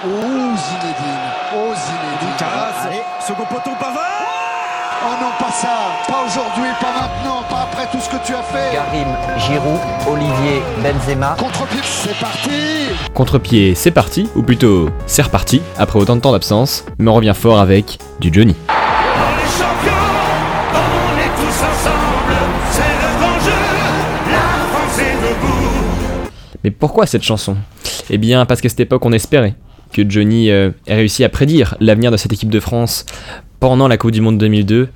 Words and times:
Oh 0.00 0.10
Zinedine, 0.10 1.28
oh 1.56 1.74
Zinedine. 1.74 2.36
Allez, 2.86 3.02
second 3.20 3.44
poteau 3.46 3.70
Pavard 3.80 4.04
Oh 5.02 5.14
non, 5.20 5.30
pas 5.40 5.50
ça, 5.52 5.68
pas 6.06 6.24
aujourd'hui, 6.24 6.70
pas 6.80 6.92
maintenant, 6.92 7.42
pas 7.50 7.62
après 7.70 7.86
tout 7.90 7.98
ce 8.00 8.08
que 8.08 8.24
tu 8.24 8.32
as 8.32 8.42
fait. 8.42 8.72
Karim, 8.72 9.08
Giroud, 9.38 9.80
Olivier, 10.08 10.62
Benzema. 10.84 11.34
Contre-pied, 11.36 11.80
c'est 11.82 12.16
parti 12.16 12.50
Contre-pied, 13.12 13.74
c'est 13.74 13.90
parti, 13.90 14.28
ou 14.36 14.42
plutôt 14.42 14.88
c'est 15.06 15.22
reparti, 15.22 15.62
après 15.76 15.98
autant 15.98 16.14
de 16.14 16.20
temps 16.20 16.30
d'absence, 16.32 16.84
mais 17.00 17.10
on 17.10 17.14
revient 17.14 17.34
fort 17.34 17.58
avec 17.58 17.98
du 18.20 18.32
Johnny. 18.32 18.54
On 18.68 18.72
est 18.72 19.50
champions, 19.58 19.92
on 20.74 21.18
est 21.18 21.34
tous 21.34 21.58
ensemble, 21.64 22.36
c'est 22.70 22.82
le 22.82 23.18
grand 23.18 23.40
jeu, 23.40 24.30
la 24.30 24.78
France 24.78 24.98
est 25.00 25.16
debout. 25.28 26.28
Mais 26.62 26.70
pourquoi 26.70 27.06
cette 27.06 27.24
chanson? 27.24 27.56
Eh 28.10 28.18
bien 28.18 28.46
parce 28.46 28.60
qu'à 28.60 28.68
cette 28.68 28.80
époque 28.80 29.04
on 29.04 29.12
espérait 29.12 29.54
que 29.92 30.08
Johnny 30.08 30.50
euh, 30.50 30.70
ait 30.86 30.94
réussi 30.94 31.24
à 31.24 31.28
prédire 31.28 31.76
l'avenir 31.80 32.10
de 32.10 32.16
cette 32.16 32.32
équipe 32.32 32.50
de 32.50 32.60
France 32.60 33.06
pendant 33.60 33.88
la 33.88 33.96
Coupe 33.96 34.12
du 34.12 34.20
Monde 34.20 34.38
2002, 34.38 34.88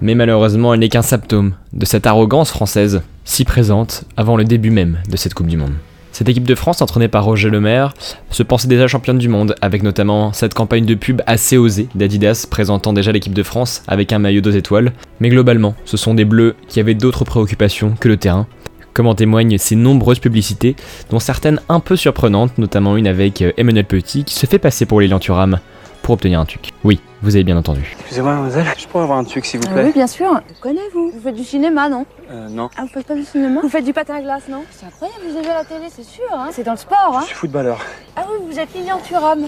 mais 0.00 0.14
malheureusement 0.14 0.74
elle 0.74 0.80
n'est 0.80 0.88
qu'un 0.88 1.02
symptôme 1.02 1.54
de 1.72 1.84
cette 1.84 2.06
arrogance 2.06 2.50
française 2.50 3.02
si 3.24 3.44
présente 3.44 4.04
avant 4.16 4.36
le 4.36 4.44
début 4.44 4.70
même 4.70 4.98
de 5.08 5.16
cette 5.16 5.34
Coupe 5.34 5.46
du 5.46 5.56
Monde. 5.56 5.74
Cette 6.18 6.28
équipe 6.28 6.48
de 6.48 6.56
France, 6.56 6.82
entraînée 6.82 7.06
par 7.06 7.24
Roger 7.24 7.48
Lemaire, 7.48 7.94
se 8.30 8.42
pensait 8.42 8.66
déjà 8.66 8.88
championne 8.88 9.18
du 9.18 9.28
monde, 9.28 9.54
avec 9.60 9.84
notamment 9.84 10.32
cette 10.32 10.52
campagne 10.52 10.84
de 10.84 10.96
pub 10.96 11.22
assez 11.26 11.56
osée 11.56 11.88
d'Adidas 11.94 12.44
présentant 12.50 12.92
déjà 12.92 13.12
l'équipe 13.12 13.34
de 13.34 13.42
France 13.44 13.84
avec 13.86 14.12
un 14.12 14.18
maillot 14.18 14.40
deux 14.40 14.56
étoiles. 14.56 14.92
Mais 15.20 15.28
globalement, 15.28 15.76
ce 15.84 15.96
sont 15.96 16.14
des 16.14 16.24
bleus 16.24 16.56
qui 16.66 16.80
avaient 16.80 16.94
d'autres 16.94 17.24
préoccupations 17.24 17.94
que 18.00 18.08
le 18.08 18.16
terrain, 18.16 18.48
comme 18.98 19.06
en 19.06 19.14
témoignent 19.14 19.58
ces 19.58 19.76
nombreuses 19.76 20.18
publicités, 20.18 20.74
dont 21.10 21.20
certaines 21.20 21.60
un 21.68 21.78
peu 21.78 21.94
surprenantes, 21.94 22.58
notamment 22.58 22.96
une 22.96 23.06
avec 23.06 23.42
euh, 23.42 23.52
Emmanuel 23.56 23.84
Petit 23.84 24.24
qui 24.24 24.34
se 24.34 24.44
fait 24.46 24.58
passer 24.58 24.86
pour 24.86 25.00
Lilian 25.00 25.20
Thuram 25.20 25.60
pour 26.02 26.14
obtenir 26.14 26.40
un 26.40 26.44
tuc. 26.44 26.70
Oui, 26.82 26.98
vous 27.22 27.36
avez 27.36 27.44
bien 27.44 27.56
entendu. 27.56 27.94
Excusez-moi, 28.00 28.32
mademoiselle, 28.32 28.66
je 28.76 28.88
pourrais 28.88 29.04
avoir 29.04 29.18
un 29.20 29.22
truc, 29.24 29.46
s'il 29.46 29.60
vous 29.60 29.66
Ah 29.70 29.74
plaît 29.74 29.84
oui, 29.84 29.92
bien 29.92 30.08
sûr. 30.08 30.40
Je 30.52 30.60
connais, 30.60 30.80
vous. 30.92 31.12
Vous 31.14 31.20
faites 31.22 31.36
du 31.36 31.44
cinéma, 31.44 31.88
non? 31.88 32.06
Euh, 32.32 32.48
non. 32.48 32.70
Ah, 32.76 32.82
vous 32.82 32.88
faites 32.88 33.06
pas 33.06 33.14
du 33.14 33.22
cinéma? 33.22 33.60
Vous 33.62 33.68
faites 33.68 33.84
du 33.84 33.92
patin 33.92 34.16
à 34.16 34.20
glace, 34.20 34.42
non? 34.50 34.64
C'est 34.72 34.86
incroyable, 34.86 35.20
vous 35.30 35.36
avez 35.38 35.48
à 35.50 35.54
la 35.54 35.64
télé, 35.64 35.84
c'est 35.94 36.02
sûr. 36.04 36.24
Hein 36.34 36.48
c'est 36.50 36.64
dans 36.64 36.72
le 36.72 36.78
sport, 36.78 37.10
Je 37.12 37.18
hein 37.18 37.22
suis 37.22 37.36
footballeur. 37.36 37.78
Ah 38.16 38.22
oui, 38.28 38.48
vous 38.50 38.58
êtes 38.58 38.74
Lilian 38.74 38.98
Thuram. 39.06 39.46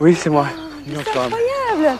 Oui, 0.00 0.14
c'est 0.14 0.30
moi. 0.30 0.46
Lilian 0.86 1.00
C'est 1.04 1.10
Thuram. 1.10 1.32
incroyable. 1.32 1.98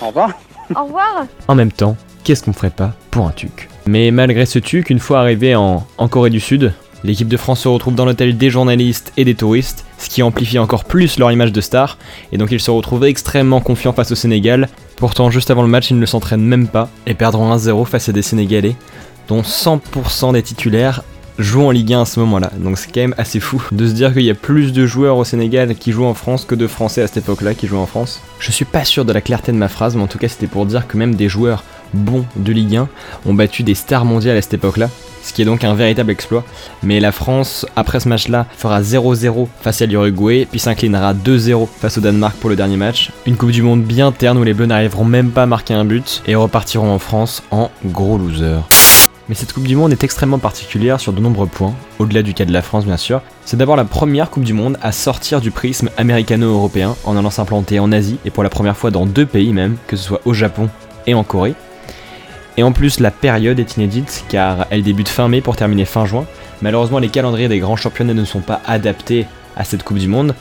Au 0.00 0.06
revoir. 0.08 0.30
Au 0.74 0.84
revoir. 0.84 1.26
En 1.46 1.54
même 1.54 1.70
temps, 1.70 1.96
qu'est-ce 2.24 2.42
qu'on 2.42 2.52
ferait 2.52 2.70
pas 2.70 2.90
pour 3.12 3.24
un 3.28 3.30
tuc 3.30 3.68
Mais 3.86 4.10
malgré 4.10 4.46
ce 4.46 4.58
tuc, 4.58 4.90
une 4.90 4.98
fois 4.98 5.20
arrivé 5.20 5.54
en, 5.56 5.84
Corée 6.10 6.30
du 6.30 6.40
Sud, 6.40 6.72
l'équipe 7.04 7.28
de 7.28 7.36
France 7.36 7.60
se 7.60 7.68
retrouve 7.68 7.94
dans 7.94 8.04
l'hôtel 8.04 8.36
des 8.36 8.50
journalistes 8.50 9.12
et 9.16 9.24
des 9.24 9.34
touristes, 9.34 9.84
ce 9.98 10.08
qui 10.08 10.22
amplifie 10.22 10.58
encore 10.58 10.84
plus 10.84 11.18
leur 11.18 11.32
image 11.32 11.52
de 11.52 11.60
star, 11.60 11.98
et 12.32 12.38
donc 12.38 12.52
ils 12.52 12.60
se 12.60 12.70
retrouvent 12.70 13.04
extrêmement 13.04 13.60
confiants 13.60 13.92
face 13.92 14.12
au 14.12 14.16
Sénégal. 14.16 14.68
Pourtant, 14.96 15.30
juste 15.30 15.50
avant 15.50 15.62
le 15.62 15.68
match, 15.68 15.90
ils 15.90 15.98
ne 15.98 16.06
s'entraînent 16.06 16.44
même 16.44 16.68
pas 16.68 16.88
et 17.06 17.14
perdront 17.14 17.54
1-0 17.54 17.84
face 17.86 18.08
à 18.08 18.12
des 18.12 18.22
Sénégalais, 18.22 18.76
dont 19.28 19.42
100% 19.42 20.32
des 20.32 20.42
titulaires 20.42 21.02
jouent 21.38 21.64
en 21.64 21.70
Ligue 21.70 21.94
1 21.94 22.02
à 22.02 22.04
ce 22.04 22.20
moment-là. 22.20 22.50
Donc 22.58 22.78
c'est 22.78 22.92
quand 22.92 23.00
même 23.00 23.14
assez 23.18 23.40
fou 23.40 23.62
de 23.72 23.86
se 23.86 23.92
dire 23.92 24.12
qu'il 24.12 24.22
y 24.22 24.30
a 24.30 24.34
plus 24.34 24.72
de 24.72 24.86
joueurs 24.86 25.16
au 25.16 25.24
Sénégal 25.24 25.74
qui 25.74 25.92
jouent 25.92 26.04
en 26.04 26.14
France 26.14 26.44
que 26.44 26.54
de 26.54 26.66
Français 26.66 27.02
à 27.02 27.06
cette 27.06 27.24
époque-là 27.24 27.54
qui 27.54 27.66
jouent 27.66 27.78
en 27.78 27.86
France. 27.86 28.20
Je 28.38 28.52
suis 28.52 28.64
pas 28.64 28.84
sûr 28.84 29.04
de 29.04 29.12
la 29.12 29.20
clarté 29.20 29.52
de 29.52 29.56
ma 29.56 29.68
phrase, 29.68 29.96
mais 29.96 30.02
en 30.02 30.06
tout 30.06 30.18
cas 30.18 30.28
c'était 30.28 30.46
pour 30.46 30.66
dire 30.66 30.86
que 30.86 30.96
même 30.96 31.14
des 31.14 31.28
joueurs 31.28 31.64
bons 31.94 32.24
de 32.36 32.52
Ligue 32.52 32.76
1 32.76 32.88
ont 33.26 33.34
battu 33.34 33.62
des 33.62 33.74
stars 33.74 34.04
mondiales 34.04 34.36
à 34.36 34.42
cette 34.42 34.54
époque-là. 34.54 34.88
Ce 35.22 35.32
qui 35.32 35.42
est 35.42 35.44
donc 35.44 35.62
un 35.62 35.74
véritable 35.74 36.10
exploit. 36.10 36.44
Mais 36.82 36.98
la 36.98 37.12
France, 37.12 37.64
après 37.76 38.00
ce 38.00 38.08
match-là, 38.08 38.46
fera 38.56 38.82
0-0 38.82 39.46
face 39.60 39.80
à 39.80 39.86
l'Uruguay, 39.86 40.48
puis 40.50 40.58
s'inclinera 40.58 41.14
2-0 41.14 41.68
face 41.80 41.98
au 41.98 42.00
Danemark 42.00 42.36
pour 42.36 42.50
le 42.50 42.56
dernier 42.56 42.76
match. 42.76 43.12
Une 43.26 43.36
Coupe 43.36 43.52
du 43.52 43.62
Monde 43.62 43.84
bien 43.84 44.10
terne 44.10 44.38
où 44.38 44.42
les 44.42 44.52
Bleus 44.52 44.66
n'arriveront 44.66 45.04
même 45.04 45.30
pas 45.30 45.44
à 45.44 45.46
marquer 45.46 45.74
un 45.74 45.84
but 45.84 46.22
et 46.26 46.34
repartiront 46.34 46.90
en 46.90 46.98
France 46.98 47.42
en 47.52 47.70
gros 47.84 48.18
loser. 48.18 48.58
Mais 49.28 49.36
cette 49.36 49.52
Coupe 49.52 49.68
du 49.68 49.76
Monde 49.76 49.92
est 49.92 50.02
extrêmement 50.02 50.40
particulière 50.40 50.98
sur 50.98 51.12
de 51.12 51.20
nombreux 51.20 51.46
points, 51.46 51.74
au-delà 52.00 52.22
du 52.22 52.34
cas 52.34 52.44
de 52.44 52.52
la 52.52 52.60
France 52.60 52.84
bien 52.84 52.96
sûr. 52.96 53.22
C'est 53.44 53.56
d'abord 53.56 53.76
la 53.76 53.84
première 53.84 54.28
Coupe 54.28 54.42
du 54.42 54.52
Monde 54.52 54.76
à 54.82 54.90
sortir 54.90 55.40
du 55.40 55.52
prisme 55.52 55.88
américano-européen 55.96 56.96
en 57.04 57.16
allant 57.16 57.30
s'implanter 57.30 57.78
en 57.78 57.92
Asie 57.92 58.18
et 58.24 58.30
pour 58.30 58.42
la 58.42 58.50
première 58.50 58.76
fois 58.76 58.90
dans 58.90 59.06
deux 59.06 59.26
pays 59.26 59.52
même, 59.52 59.76
que 59.86 59.96
ce 59.96 60.02
soit 60.02 60.20
au 60.24 60.34
Japon 60.34 60.68
et 61.06 61.14
en 61.14 61.22
Corée. 61.22 61.54
Et 62.56 62.62
en 62.62 62.72
plus 62.72 63.00
la 63.00 63.10
période 63.10 63.58
est 63.58 63.76
inédite 63.76 64.24
car 64.28 64.66
elle 64.70 64.82
débute 64.82 65.08
fin 65.08 65.28
mai 65.28 65.40
pour 65.40 65.56
terminer 65.56 65.84
fin 65.84 66.04
juin. 66.06 66.26
Malheureusement 66.60 66.98
les 66.98 67.08
calendriers 67.08 67.48
des 67.48 67.58
grands 67.58 67.76
championnats 67.76 68.14
ne 68.14 68.24
sont 68.24 68.40
pas 68.40 68.60
adaptés 68.66 69.26
à 69.56 69.64
cette 69.64 69.82
Coupe 69.82 69.98
du 69.98 70.08
Monde. 70.08 70.34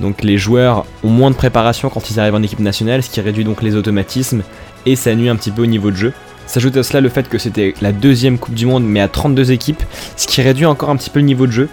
Donc 0.00 0.22
les 0.22 0.38
joueurs 0.38 0.84
ont 1.02 1.08
moins 1.08 1.30
de 1.30 1.36
préparation 1.36 1.90
quand 1.90 2.10
ils 2.10 2.20
arrivent 2.20 2.34
en 2.34 2.42
équipe 2.42 2.60
nationale, 2.60 3.02
ce 3.02 3.10
qui 3.10 3.20
réduit 3.20 3.44
donc 3.44 3.62
les 3.62 3.76
automatismes 3.76 4.42
et 4.86 4.96
ça 4.96 5.14
nuit 5.14 5.28
un 5.28 5.36
petit 5.36 5.50
peu 5.50 5.62
au 5.62 5.66
niveau 5.66 5.90
de 5.90 5.96
jeu. 5.96 6.12
S'ajoute 6.46 6.76
à 6.76 6.82
cela 6.82 7.00
le 7.00 7.08
fait 7.08 7.28
que 7.28 7.38
c'était 7.38 7.74
la 7.82 7.92
deuxième 7.92 8.38
Coupe 8.38 8.54
du 8.54 8.66
Monde 8.66 8.84
mais 8.84 9.00
à 9.00 9.08
32 9.08 9.52
équipes, 9.52 9.82
ce 10.16 10.26
qui 10.26 10.40
réduit 10.42 10.66
encore 10.66 10.90
un 10.90 10.96
petit 10.96 11.10
peu 11.10 11.20
le 11.20 11.26
niveau 11.26 11.46
de 11.46 11.52
jeu. 11.52 11.68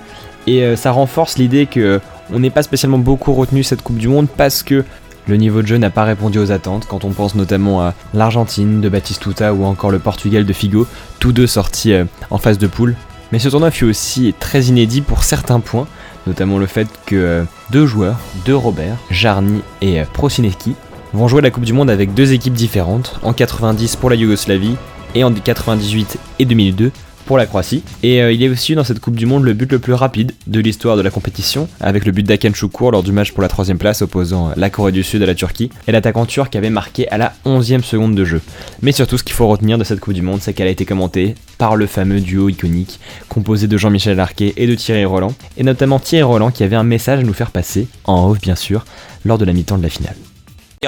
Et 0.47 0.63
euh, 0.63 0.75
ça 0.75 0.91
renforce 0.91 1.37
l'idée 1.37 1.65
que 1.65 1.99
on 2.33 2.39
n'est 2.39 2.49
pas 2.49 2.63
spécialement 2.63 2.97
beaucoup 2.97 3.33
retenu 3.33 3.63
cette 3.63 3.81
Coupe 3.81 3.97
du 3.97 4.07
Monde 4.07 4.27
parce 4.35 4.63
que 4.63 4.83
le 5.27 5.37
niveau 5.37 5.61
de 5.61 5.67
jeu 5.67 5.77
n'a 5.77 5.89
pas 5.89 6.03
répondu 6.03 6.37
aux 6.37 6.51
attentes 6.51 6.85
quand 6.87 7.03
on 7.03 7.11
pense 7.11 7.35
notamment 7.35 7.81
à 7.81 7.93
l'Argentine 8.13 8.81
de 8.81 8.89
Batistuta 8.89 9.53
ou 9.53 9.65
encore 9.65 9.91
le 9.91 9.99
Portugal 9.99 10.45
de 10.45 10.53
Figo, 10.53 10.87
tous 11.19 11.31
deux 11.31 11.47
sortis 11.47 11.93
euh, 11.93 12.05
en 12.29 12.37
phase 12.37 12.57
de 12.57 12.67
poule. 12.67 12.95
Mais 13.31 13.39
ce 13.39 13.49
tournoi 13.49 13.71
fut 13.71 13.85
aussi 13.85 14.33
très 14.39 14.65
inédit 14.65 15.01
pour 15.01 15.23
certains 15.23 15.59
points, 15.59 15.87
notamment 16.27 16.59
le 16.59 16.67
fait 16.67 16.87
que 17.05 17.15
euh, 17.15 17.43
deux 17.71 17.85
joueurs, 17.87 18.17
deux 18.45 18.55
Robert, 18.55 18.97
Jarny 19.09 19.61
et 19.81 19.99
euh, 19.99 20.05
Prosinecki, 20.13 20.75
vont 21.13 21.27
jouer 21.27 21.41
la 21.41 21.49
Coupe 21.49 21.65
du 21.65 21.73
Monde 21.73 21.89
avec 21.89 22.13
deux 22.13 22.33
équipes 22.33 22.53
différentes, 22.53 23.19
en 23.23 23.33
90 23.33 23.95
pour 23.95 24.09
la 24.09 24.15
Yougoslavie 24.15 24.75
et 25.15 25.23
en 25.23 25.33
98 25.33 26.19
et 26.39 26.45
2002 26.45 26.91
pour 27.25 27.37
la 27.37 27.45
Croatie. 27.45 27.83
Et 28.03 28.21
euh, 28.21 28.31
il 28.31 28.45
a 28.45 28.49
aussi 28.49 28.75
dans 28.75 28.83
cette 28.83 28.99
Coupe 28.99 29.15
du 29.15 29.25
Monde 29.25 29.43
le 29.43 29.53
but 29.53 29.71
le 29.71 29.79
plus 29.79 29.93
rapide 29.93 30.33
de 30.47 30.59
l'histoire 30.59 30.97
de 30.97 31.01
la 31.01 31.09
compétition, 31.09 31.67
avec 31.79 32.05
le 32.05 32.11
but 32.11 32.23
d'Aken 32.23 32.53
lors 32.91 33.03
du 33.03 33.11
match 33.11 33.31
pour 33.31 33.41
la 33.41 33.47
troisième 33.47 33.77
place 33.77 34.01
opposant 34.01 34.51
la 34.55 34.69
Corée 34.69 34.91
du 34.91 35.03
Sud 35.03 35.21
à 35.23 35.25
la 35.25 35.35
Turquie, 35.35 35.69
et 35.87 35.91
l'attaquant 35.91 36.25
turc 36.25 36.55
avait 36.55 36.69
marqué 36.69 37.07
à 37.09 37.17
la 37.17 37.33
11e 37.45 37.83
seconde 37.83 38.15
de 38.15 38.25
jeu. 38.25 38.41
Mais 38.81 38.91
surtout, 38.91 39.17
ce 39.17 39.23
qu'il 39.23 39.33
faut 39.35 39.47
retenir 39.47 39.77
de 39.77 39.83
cette 39.83 39.99
Coupe 39.99 40.13
du 40.13 40.21
Monde, 40.21 40.39
c'est 40.41 40.53
qu'elle 40.53 40.67
a 40.67 40.71
été 40.71 40.85
commentée 40.85 41.35
par 41.57 41.75
le 41.75 41.87
fameux 41.87 42.19
duo 42.19 42.49
iconique, 42.49 42.99
composé 43.29 43.67
de 43.67 43.77
Jean-Michel 43.77 44.17
Larquet 44.17 44.53
et 44.57 44.67
de 44.67 44.75
Thierry 44.75 45.05
Roland, 45.05 45.33
et 45.57 45.63
notamment 45.63 45.99
Thierry 45.99 46.23
Roland 46.23 46.51
qui 46.51 46.63
avait 46.63 46.75
un 46.75 46.83
message 46.83 47.19
à 47.19 47.23
nous 47.23 47.33
faire 47.33 47.51
passer, 47.51 47.87
en 48.05 48.29
off 48.29 48.39
bien 48.39 48.55
sûr, 48.55 48.85
lors 49.23 49.37
de 49.37 49.45
la 49.45 49.53
mi-temps 49.53 49.77
de 49.77 49.83
la 49.83 49.89
finale. 49.89 50.15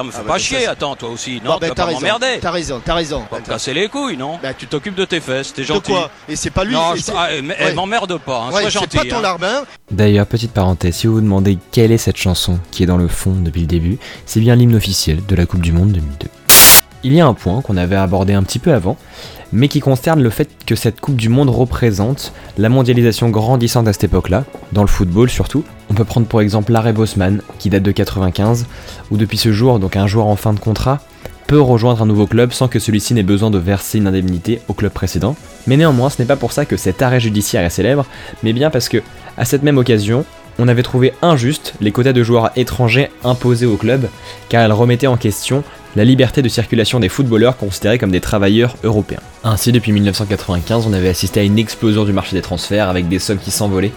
Me 0.03 0.11
fais 0.11 0.17
Ah 0.21 0.23
bah, 0.25 0.33
pas 0.33 0.39
chier, 0.39 0.67
attends, 0.67 0.95
toi 0.95 1.09
aussi, 1.09 1.39
Bon, 1.39 1.51
non 1.51 1.57
ben, 1.59 1.59
Tu 1.59 1.69
vas 1.69 1.75
t'as 1.75 1.81
pas 1.83 1.85
raison, 1.87 1.99
m'emmerder. 1.99 2.39
t'as 2.41 2.51
raison, 2.51 2.81
t'as 2.83 2.93
raison. 2.93 3.23
Pas 3.29 3.39
me 3.39 3.45
casser 3.45 3.73
les 3.73 3.87
couilles, 3.89 4.17
non 4.17 4.39
Bah, 4.41 4.53
Tu 4.53 4.67
t'occupes 4.67 4.95
de 4.95 5.05
tes 5.05 5.19
fesses, 5.19 5.53
t'es 5.53 5.61
de 5.61 5.67
gentil. 5.67 5.91
quoi 5.91 6.09
Et 6.29 6.35
c'est 6.35 6.49
pas 6.49 6.63
lui. 6.63 6.73
non, 6.73 6.95
je- 6.95 7.01
c'est- 7.01 7.13
ah, 7.15 7.29
mais- 7.43 7.55
Ouais. 7.57 7.73
m'emmerde 7.73 8.17
pas, 8.19 8.41
hein, 8.41 8.45
Ouais, 8.47 8.61
sois 8.61 8.71
c'est 8.71 8.79
gentil. 8.79 8.97
pas 8.97 9.05
ton 9.05 9.17
hein. 9.17 9.21
larbin. 9.21 9.63
D'ailleurs, 9.91 10.25
petite 10.27 10.51
parenthèse, 10.53 10.95
si 10.95 11.07
vous 11.07 11.13
vous 11.15 11.21
demandez 11.21 11.57
quelle 11.71 11.91
est 11.91 11.97
cette 11.97 12.17
chanson 12.17 12.59
qui 12.71 12.83
est 12.83 12.87
dans 12.87 12.97
le 12.97 13.07
fond 13.07 13.33
depuis 13.37 13.61
le 13.61 13.67
début, 13.67 13.97
c'est 14.25 14.39
bien 14.39 14.55
l'hymne 14.55 14.75
officiel 14.75 15.25
de 15.25 15.35
la 15.35 15.45
Coupe 15.45 15.61
du 15.61 15.71
Monde 15.71 15.91
2002. 15.91 16.27
Il 17.03 17.13
y 17.13 17.21
a 17.21 17.27
un 17.27 17.33
point 17.33 17.61
qu'on 17.61 17.77
avait 17.77 17.95
abordé 17.95 18.33
un 18.33 18.43
petit 18.43 18.59
peu 18.59 18.73
avant, 18.73 18.97
mais 19.53 19.67
qui 19.67 19.79
concerne 19.79 20.21
le 20.21 20.29
fait 20.29 20.49
que 20.65 20.75
cette 20.75 20.99
Coupe 20.99 21.15
du 21.15 21.29
Monde 21.29 21.49
représente 21.49 22.33
la 22.57 22.69
mondialisation 22.69 23.29
grandissante 23.29 23.87
à 23.87 23.93
cette 23.93 24.05
époque-là, 24.05 24.45
dans 24.71 24.81
le 24.81 24.87
football 24.87 25.29
surtout. 25.29 25.63
On 25.89 25.93
peut 25.93 26.03
prendre 26.03 26.27
pour 26.27 26.41
exemple 26.41 26.71
l'arrêt 26.71 26.93
Bosman, 26.93 27.41
qui 27.59 27.69
date 27.69 27.83
de 27.83 27.91
95, 27.91 28.65
où 29.11 29.17
depuis 29.17 29.37
ce 29.37 29.51
jour, 29.51 29.79
donc 29.79 29.95
un 29.95 30.07
joueur 30.07 30.27
en 30.27 30.35
fin 30.35 30.53
de 30.53 30.59
contrat, 30.59 30.99
peut 31.47 31.61
rejoindre 31.61 32.01
un 32.01 32.05
nouveau 32.05 32.27
club 32.27 32.51
sans 32.51 32.67
que 32.67 32.79
celui-ci 32.79 33.13
n'ait 33.13 33.23
besoin 33.23 33.49
de 33.49 33.57
verser 33.57 33.99
une 33.99 34.07
indemnité 34.07 34.59
au 34.67 34.73
club 34.73 34.91
précédent. 34.91 35.35
Mais 35.65 35.77
néanmoins, 35.77 36.09
ce 36.09 36.21
n'est 36.21 36.27
pas 36.27 36.35
pour 36.35 36.51
ça 36.51 36.65
que 36.65 36.75
cet 36.75 37.01
arrêt 37.01 37.21
judiciaire 37.21 37.63
est 37.63 37.69
célèbre, 37.69 38.05
mais 38.43 38.51
bien 38.51 38.69
parce 38.69 38.89
que, 38.89 39.01
à 39.37 39.45
cette 39.45 39.63
même 39.63 39.77
occasion, 39.77 40.25
on 40.59 40.67
avait 40.67 40.83
trouvé 40.83 41.13
injuste 41.21 41.73
les 41.81 41.91
quotas 41.91 42.13
de 42.13 42.23
joueurs 42.23 42.51
étrangers 42.55 43.09
imposés 43.23 43.65
au 43.65 43.77
club, 43.77 44.07
car 44.49 44.63
elle 44.63 44.71
remettait 44.71 45.07
en 45.07 45.17
question 45.17 45.63
la 45.95 46.05
liberté 46.05 46.41
de 46.41 46.49
circulation 46.49 46.99
des 46.99 47.09
footballeurs 47.09 47.57
considérés 47.57 47.97
comme 47.97 48.11
des 48.11 48.21
travailleurs 48.21 48.75
européens. 48.83 49.19
Ainsi, 49.43 49.71
depuis 49.71 49.91
1995, 49.91 50.85
on 50.87 50.93
avait 50.93 51.09
assisté 51.09 51.39
à 51.39 51.43
une 51.43 51.57
explosion 51.57 52.05
du 52.05 52.13
marché 52.13 52.35
des 52.35 52.41
transferts 52.41 52.89
avec 52.89 53.07
des 53.07 53.19
sommes 53.19 53.39
qui 53.39 53.51
s'envolaient, 53.51 53.93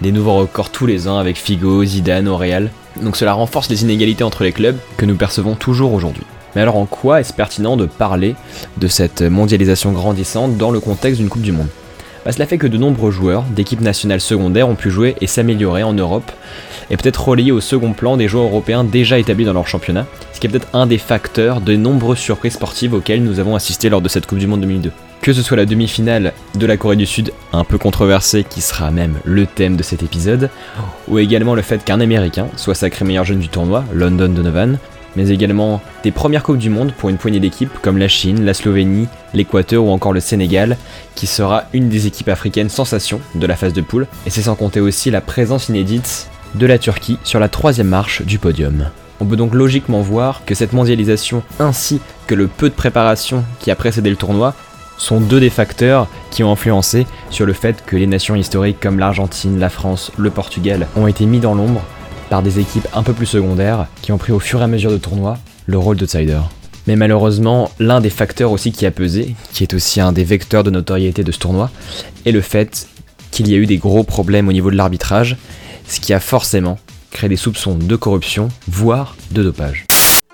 des 0.00 0.12
nouveaux 0.12 0.36
records 0.36 0.70
tous 0.70 0.86
les 0.86 1.08
ans 1.08 1.18
avec 1.18 1.36
Figo, 1.36 1.84
Zidane, 1.84 2.28
au 2.28 2.36
Real. 2.36 2.70
Donc 3.00 3.16
cela 3.16 3.32
renforce 3.32 3.68
les 3.68 3.82
inégalités 3.82 4.24
entre 4.24 4.44
les 4.44 4.52
clubs 4.52 4.76
que 4.96 5.06
nous 5.06 5.16
percevons 5.16 5.54
toujours 5.54 5.92
aujourd'hui. 5.92 6.24
Mais 6.54 6.62
alors 6.62 6.76
en 6.76 6.86
quoi 6.86 7.20
est-ce 7.20 7.32
pertinent 7.32 7.76
de 7.76 7.86
parler 7.86 8.34
de 8.76 8.88
cette 8.88 9.22
mondialisation 9.22 9.92
grandissante 9.92 10.56
dans 10.56 10.70
le 10.70 10.80
contexte 10.80 11.20
d'une 11.20 11.30
Coupe 11.30 11.42
du 11.42 11.52
Monde? 11.52 11.68
Cela 12.30 12.46
fait 12.46 12.58
que 12.58 12.66
de 12.66 12.78
nombreux 12.78 13.10
joueurs 13.10 13.42
d'équipes 13.42 13.80
nationales 13.80 14.20
secondaires 14.20 14.68
ont 14.68 14.76
pu 14.76 14.90
jouer 14.90 15.16
et 15.20 15.26
s'améliorer 15.26 15.82
en 15.82 15.92
Europe, 15.92 16.30
et 16.90 16.96
peut-être 16.96 17.28
relayer 17.28 17.52
au 17.52 17.60
second 17.60 17.92
plan 17.92 18.16
des 18.16 18.28
joueurs 18.28 18.44
européens 18.44 18.84
déjà 18.84 19.18
établis 19.18 19.44
dans 19.44 19.52
leur 19.52 19.66
championnat, 19.66 20.06
ce 20.32 20.40
qui 20.40 20.46
est 20.46 20.50
peut-être 20.50 20.68
un 20.72 20.86
des 20.86 20.98
facteurs 20.98 21.60
des 21.60 21.76
nombreuses 21.76 22.18
surprises 22.18 22.54
sportives 22.54 22.94
auxquelles 22.94 23.22
nous 23.22 23.40
avons 23.40 23.56
assisté 23.56 23.88
lors 23.88 24.00
de 24.00 24.08
cette 24.08 24.26
Coupe 24.26 24.38
du 24.38 24.46
Monde 24.46 24.60
2002. 24.60 24.92
Que 25.20 25.32
ce 25.32 25.42
soit 25.42 25.56
la 25.56 25.66
demi-finale 25.66 26.32
de 26.54 26.66
la 26.66 26.76
Corée 26.76 26.96
du 26.96 27.06
Sud, 27.06 27.32
un 27.52 27.64
peu 27.64 27.78
controversée, 27.78 28.44
qui 28.48 28.60
sera 28.60 28.90
même 28.90 29.18
le 29.24 29.46
thème 29.46 29.76
de 29.76 29.82
cet 29.82 30.02
épisode, 30.02 30.50
ou 31.08 31.18
également 31.18 31.54
le 31.54 31.62
fait 31.62 31.84
qu'un 31.84 32.00
Américain 32.00 32.48
soit 32.56 32.74
sacré 32.74 33.04
meilleur 33.04 33.24
jeune 33.24 33.38
du 33.38 33.48
tournoi, 33.48 33.84
London 33.92 34.28
Donovan, 34.28 34.78
mais 35.16 35.28
également 35.28 35.80
des 36.02 36.10
premières 36.10 36.42
Coupes 36.42 36.58
du 36.58 36.70
Monde 36.70 36.92
pour 36.92 37.08
une 37.08 37.16
poignée 37.16 37.40
d'équipes 37.40 37.72
comme 37.82 37.98
la 37.98 38.08
Chine, 38.08 38.44
la 38.44 38.54
Slovénie, 38.54 39.08
l'Équateur 39.34 39.84
ou 39.84 39.90
encore 39.90 40.12
le 40.12 40.20
Sénégal, 40.20 40.76
qui 41.14 41.26
sera 41.26 41.64
une 41.72 41.88
des 41.88 42.06
équipes 42.06 42.28
africaines 42.28 42.68
sensation 42.68 43.20
de 43.34 43.46
la 43.46 43.56
phase 43.56 43.72
de 43.72 43.80
poule, 43.80 44.06
et 44.26 44.30
c'est 44.30 44.42
sans 44.42 44.54
compter 44.54 44.80
aussi 44.80 45.10
la 45.10 45.20
présence 45.20 45.68
inédite 45.68 46.28
de 46.54 46.66
la 46.66 46.78
Turquie 46.78 47.18
sur 47.24 47.40
la 47.40 47.48
troisième 47.48 47.88
marche 47.88 48.22
du 48.22 48.38
podium. 48.38 48.86
On 49.20 49.24
peut 49.24 49.36
donc 49.36 49.54
logiquement 49.54 50.00
voir 50.00 50.42
que 50.44 50.54
cette 50.54 50.72
mondialisation 50.72 51.42
ainsi 51.60 52.00
que 52.26 52.34
le 52.34 52.48
peu 52.48 52.68
de 52.68 52.74
préparation 52.74 53.44
qui 53.60 53.70
a 53.70 53.76
précédé 53.76 54.10
le 54.10 54.16
tournoi 54.16 54.54
sont 54.98 55.20
deux 55.20 55.40
des 55.40 55.50
facteurs 55.50 56.08
qui 56.30 56.42
ont 56.42 56.52
influencé 56.52 57.06
sur 57.30 57.46
le 57.46 57.52
fait 57.52 57.84
que 57.84 57.96
les 57.96 58.06
nations 58.06 58.36
historiques 58.36 58.80
comme 58.80 58.98
l'Argentine, 58.98 59.58
la 59.58 59.68
France, 59.68 60.12
le 60.16 60.30
Portugal 60.30 60.86
ont 60.96 61.06
été 61.06 61.26
mis 61.26 61.40
dans 61.40 61.54
l'ombre 61.54 61.82
par 62.32 62.42
des 62.42 62.60
équipes 62.60 62.88
un 62.94 63.02
peu 63.02 63.12
plus 63.12 63.26
secondaires 63.26 63.88
qui 64.00 64.10
ont 64.10 64.16
pris 64.16 64.32
au 64.32 64.40
fur 64.40 64.62
et 64.62 64.64
à 64.64 64.66
mesure 64.66 64.90
de 64.90 64.96
tournoi 64.96 65.36
le 65.66 65.76
rôle 65.76 65.98
d'outsider. 65.98 66.40
Mais 66.86 66.96
malheureusement, 66.96 67.70
l'un 67.78 68.00
des 68.00 68.08
facteurs 68.08 68.52
aussi 68.52 68.72
qui 68.72 68.86
a 68.86 68.90
pesé, 68.90 69.36
qui 69.52 69.64
est 69.64 69.74
aussi 69.74 70.00
un 70.00 70.12
des 70.12 70.24
vecteurs 70.24 70.64
de 70.64 70.70
notoriété 70.70 71.24
de 71.24 71.30
ce 71.30 71.38
tournoi, 71.38 71.70
est 72.24 72.32
le 72.32 72.40
fait 72.40 72.88
qu'il 73.32 73.50
y 73.50 73.54
a 73.54 73.58
eu 73.58 73.66
des 73.66 73.76
gros 73.76 74.02
problèmes 74.02 74.48
au 74.48 74.52
niveau 74.54 74.70
de 74.70 74.76
l'arbitrage, 74.76 75.36
ce 75.86 76.00
qui 76.00 76.14
a 76.14 76.20
forcément 76.20 76.78
créé 77.10 77.28
des 77.28 77.36
soupçons 77.36 77.74
de 77.74 77.96
corruption, 77.96 78.48
voire 78.66 79.14
de 79.32 79.42
dopage. 79.42 79.84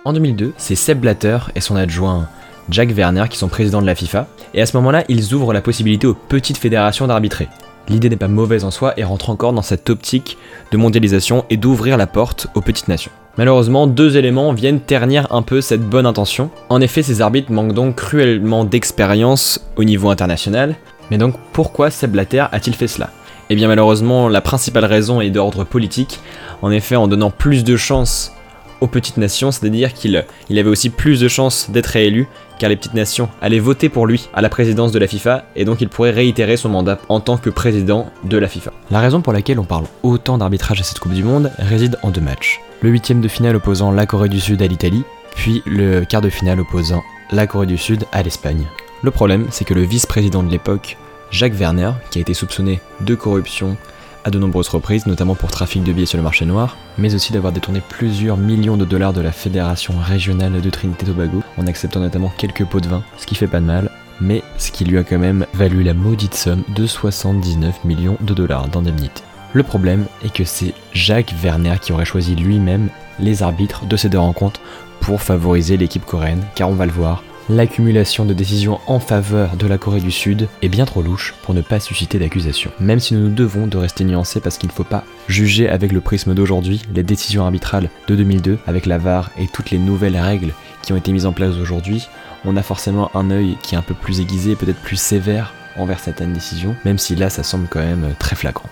En 0.04 0.12
2002, 0.12 0.52
c'est 0.56 0.76
Seb 0.76 1.00
Blatter 1.00 1.38
et 1.56 1.60
son 1.60 1.74
adjoint 1.74 2.28
Jack 2.70 2.90
Werner 2.90 3.24
qui 3.28 3.38
sont 3.38 3.48
présidents 3.48 3.82
de 3.82 3.86
la 3.86 3.96
FIFA, 3.96 4.28
et 4.54 4.62
à 4.62 4.66
ce 4.66 4.76
moment-là, 4.76 5.02
ils 5.08 5.34
ouvrent 5.34 5.52
la 5.52 5.62
possibilité 5.62 6.06
aux 6.06 6.14
petites 6.14 6.58
fédérations 6.58 7.08
d'arbitrer. 7.08 7.48
L'idée 7.88 8.10
n'est 8.10 8.16
pas 8.16 8.28
mauvaise 8.28 8.64
en 8.64 8.70
soi 8.70 8.92
et 8.98 9.04
rentre 9.04 9.30
encore 9.30 9.52
dans 9.52 9.62
cette 9.62 9.88
optique 9.88 10.36
de 10.72 10.76
mondialisation 10.76 11.44
et 11.48 11.56
d'ouvrir 11.56 11.96
la 11.96 12.06
porte 12.06 12.48
aux 12.54 12.60
petites 12.60 12.88
nations. 12.88 13.10
Malheureusement, 13.38 13.86
deux 13.86 14.16
éléments 14.16 14.52
viennent 14.52 14.80
ternir 14.80 15.26
un 15.30 15.42
peu 15.42 15.60
cette 15.60 15.88
bonne 15.88 16.06
intention. 16.06 16.50
En 16.68 16.80
effet, 16.80 17.02
ces 17.02 17.22
arbitres 17.22 17.52
manquent 17.52 17.72
donc 17.72 17.94
cruellement 17.94 18.64
d'expérience 18.64 19.60
au 19.76 19.84
niveau 19.84 20.10
international. 20.10 20.74
Mais 21.10 21.18
donc, 21.18 21.36
pourquoi 21.52 21.90
Seb 21.90 22.10
Blatter 22.10 22.44
a-t-il 22.52 22.76
fait 22.76 22.88
cela? 22.88 23.10
Eh 23.48 23.54
bien, 23.54 23.68
malheureusement, 23.68 24.28
la 24.28 24.42
principale 24.42 24.84
raison 24.84 25.20
est 25.20 25.30
d'ordre 25.30 25.64
politique. 25.64 26.20
En 26.60 26.70
effet, 26.70 26.96
en 26.96 27.08
donnant 27.08 27.30
plus 27.30 27.64
de 27.64 27.76
chances 27.76 28.32
aux 28.80 28.86
petites 28.86 29.16
nations, 29.16 29.50
c'est-à-dire 29.50 29.92
qu'il 29.92 30.24
il 30.48 30.58
avait 30.58 30.68
aussi 30.68 30.90
plus 30.90 31.20
de 31.20 31.28
chances 31.28 31.70
d'être 31.70 31.86
réélu, 31.86 32.28
car 32.58 32.70
les 32.70 32.76
petites 32.76 32.94
nations 32.94 33.28
allaient 33.40 33.58
voter 33.58 33.88
pour 33.88 34.06
lui 34.06 34.28
à 34.34 34.42
la 34.42 34.48
présidence 34.48 34.92
de 34.92 34.98
la 34.98 35.06
FIFA, 35.06 35.44
et 35.56 35.64
donc 35.64 35.80
il 35.80 35.88
pourrait 35.88 36.10
réitérer 36.10 36.56
son 36.56 36.68
mandat 36.68 36.98
en 37.08 37.20
tant 37.20 37.36
que 37.36 37.50
président 37.50 38.10
de 38.24 38.36
la 38.38 38.48
FIFA. 38.48 38.72
La 38.90 39.00
raison 39.00 39.20
pour 39.20 39.32
laquelle 39.32 39.58
on 39.58 39.64
parle 39.64 39.84
autant 40.02 40.38
d'arbitrage 40.38 40.80
à 40.80 40.84
cette 40.84 40.98
Coupe 40.98 41.14
du 41.14 41.22
Monde 41.24 41.50
réside 41.58 41.98
en 42.02 42.10
deux 42.10 42.20
matchs. 42.20 42.60
Le 42.80 42.90
huitième 42.90 43.20
de 43.20 43.28
finale 43.28 43.56
opposant 43.56 43.90
la 43.90 44.06
Corée 44.06 44.28
du 44.28 44.40
Sud 44.40 44.62
à 44.62 44.66
l'Italie, 44.66 45.04
puis 45.34 45.62
le 45.66 46.04
quart 46.04 46.20
de 46.20 46.30
finale 46.30 46.60
opposant 46.60 47.02
la 47.30 47.46
Corée 47.46 47.66
du 47.66 47.78
Sud 47.78 48.04
à 48.12 48.22
l'Espagne. 48.22 48.66
Le 49.02 49.10
problème, 49.10 49.46
c'est 49.50 49.64
que 49.64 49.74
le 49.74 49.82
vice-président 49.82 50.42
de 50.42 50.50
l'époque, 50.50 50.96
Jacques 51.30 51.54
Werner, 51.54 51.92
qui 52.10 52.18
a 52.18 52.22
été 52.22 52.34
soupçonné 52.34 52.80
de 53.00 53.14
corruption 53.14 53.76
à 54.24 54.30
de 54.30 54.38
nombreuses 54.38 54.68
reprises, 54.68 55.06
notamment 55.06 55.34
pour 55.34 55.50
trafic 55.50 55.82
de 55.82 55.92
billets 55.92 56.06
sur 56.06 56.18
le 56.18 56.24
marché 56.24 56.44
noir, 56.44 56.76
mais 56.96 57.14
aussi 57.14 57.32
d'avoir 57.32 57.52
détourné 57.52 57.80
plusieurs 57.88 58.36
millions 58.36 58.76
de 58.76 58.84
dollars 58.84 59.12
de 59.12 59.20
la 59.20 59.32
Fédération 59.32 59.94
régionale 59.98 60.60
de 60.60 60.70
Trinité-Tobago, 60.70 61.42
en 61.56 61.66
acceptant 61.66 62.00
notamment 62.00 62.32
quelques 62.36 62.64
pots 62.64 62.80
de 62.80 62.88
vin, 62.88 63.02
ce 63.16 63.26
qui 63.26 63.34
fait 63.34 63.46
pas 63.46 63.60
de 63.60 63.66
mal, 63.66 63.90
mais 64.20 64.42
ce 64.56 64.70
qui 64.70 64.84
lui 64.84 64.98
a 64.98 65.04
quand 65.04 65.18
même 65.18 65.46
valu 65.54 65.82
la 65.82 65.94
maudite 65.94 66.34
somme 66.34 66.64
de 66.74 66.86
79 66.86 67.84
millions 67.84 68.16
de 68.20 68.34
dollars 68.34 68.68
d'indemnité. 68.68 69.22
Le 69.52 69.62
problème 69.62 70.04
est 70.24 70.32
que 70.32 70.44
c'est 70.44 70.74
Jacques 70.92 71.34
Werner 71.42 71.76
qui 71.80 71.92
aurait 71.92 72.04
choisi 72.04 72.34
lui-même 72.34 72.88
les 73.18 73.42
arbitres 73.42 73.86
de 73.86 73.96
ces 73.96 74.08
deux 74.08 74.18
rencontres 74.18 74.60
pour 75.00 75.22
favoriser 75.22 75.76
l'équipe 75.76 76.04
coréenne, 76.04 76.44
car 76.54 76.68
on 76.68 76.74
va 76.74 76.86
le 76.86 76.92
voir, 76.92 77.22
l'accumulation 77.48 78.24
de 78.24 78.34
décisions 78.34 78.80
en 78.86 79.00
faveur 79.00 79.56
de 79.56 79.66
la 79.66 79.78
Corée 79.78 80.00
du 80.00 80.10
Sud 80.10 80.48
est 80.62 80.68
bien 80.68 80.84
trop 80.84 81.02
louche 81.02 81.34
pour 81.42 81.54
ne 81.54 81.60
pas 81.60 81.80
susciter 81.80 82.18
d'accusations. 82.18 82.70
Même 82.80 83.00
si 83.00 83.14
nous 83.14 83.28
nous 83.28 83.34
devons 83.34 83.66
de 83.66 83.76
rester 83.78 84.04
nuancés 84.04 84.40
parce 84.40 84.58
qu'il 84.58 84.68
ne 84.68 84.74
faut 84.74 84.84
pas 84.84 85.04
juger 85.28 85.68
avec 85.68 85.92
le 85.92 86.00
prisme 86.00 86.34
d'aujourd'hui 86.34 86.82
les 86.94 87.02
décisions 87.02 87.44
arbitrales 87.44 87.90
de 88.06 88.16
2002 88.16 88.58
avec 88.66 88.86
la 88.86 88.98
VAR 88.98 89.30
et 89.38 89.46
toutes 89.46 89.70
les 89.70 89.78
nouvelles 89.78 90.18
règles 90.18 90.52
qui 90.82 90.92
ont 90.92 90.96
été 90.96 91.12
mises 91.12 91.26
en 91.26 91.32
place 91.32 91.56
aujourd'hui, 91.56 92.08
on 92.44 92.56
a 92.56 92.62
forcément 92.62 93.10
un 93.14 93.30
œil 93.30 93.56
qui 93.62 93.74
est 93.74 93.78
un 93.78 93.82
peu 93.82 93.94
plus 93.94 94.20
aiguisé, 94.20 94.54
peut-être 94.54 94.80
plus 94.80 94.96
sévère 94.96 95.54
envers 95.76 96.00
certaines 96.00 96.32
décisions, 96.32 96.74
même 96.84 96.98
si 96.98 97.14
là 97.14 97.30
ça 97.30 97.42
semble 97.42 97.68
quand 97.68 97.80
même 97.80 98.14
très 98.18 98.36
flagrant. 98.36 98.68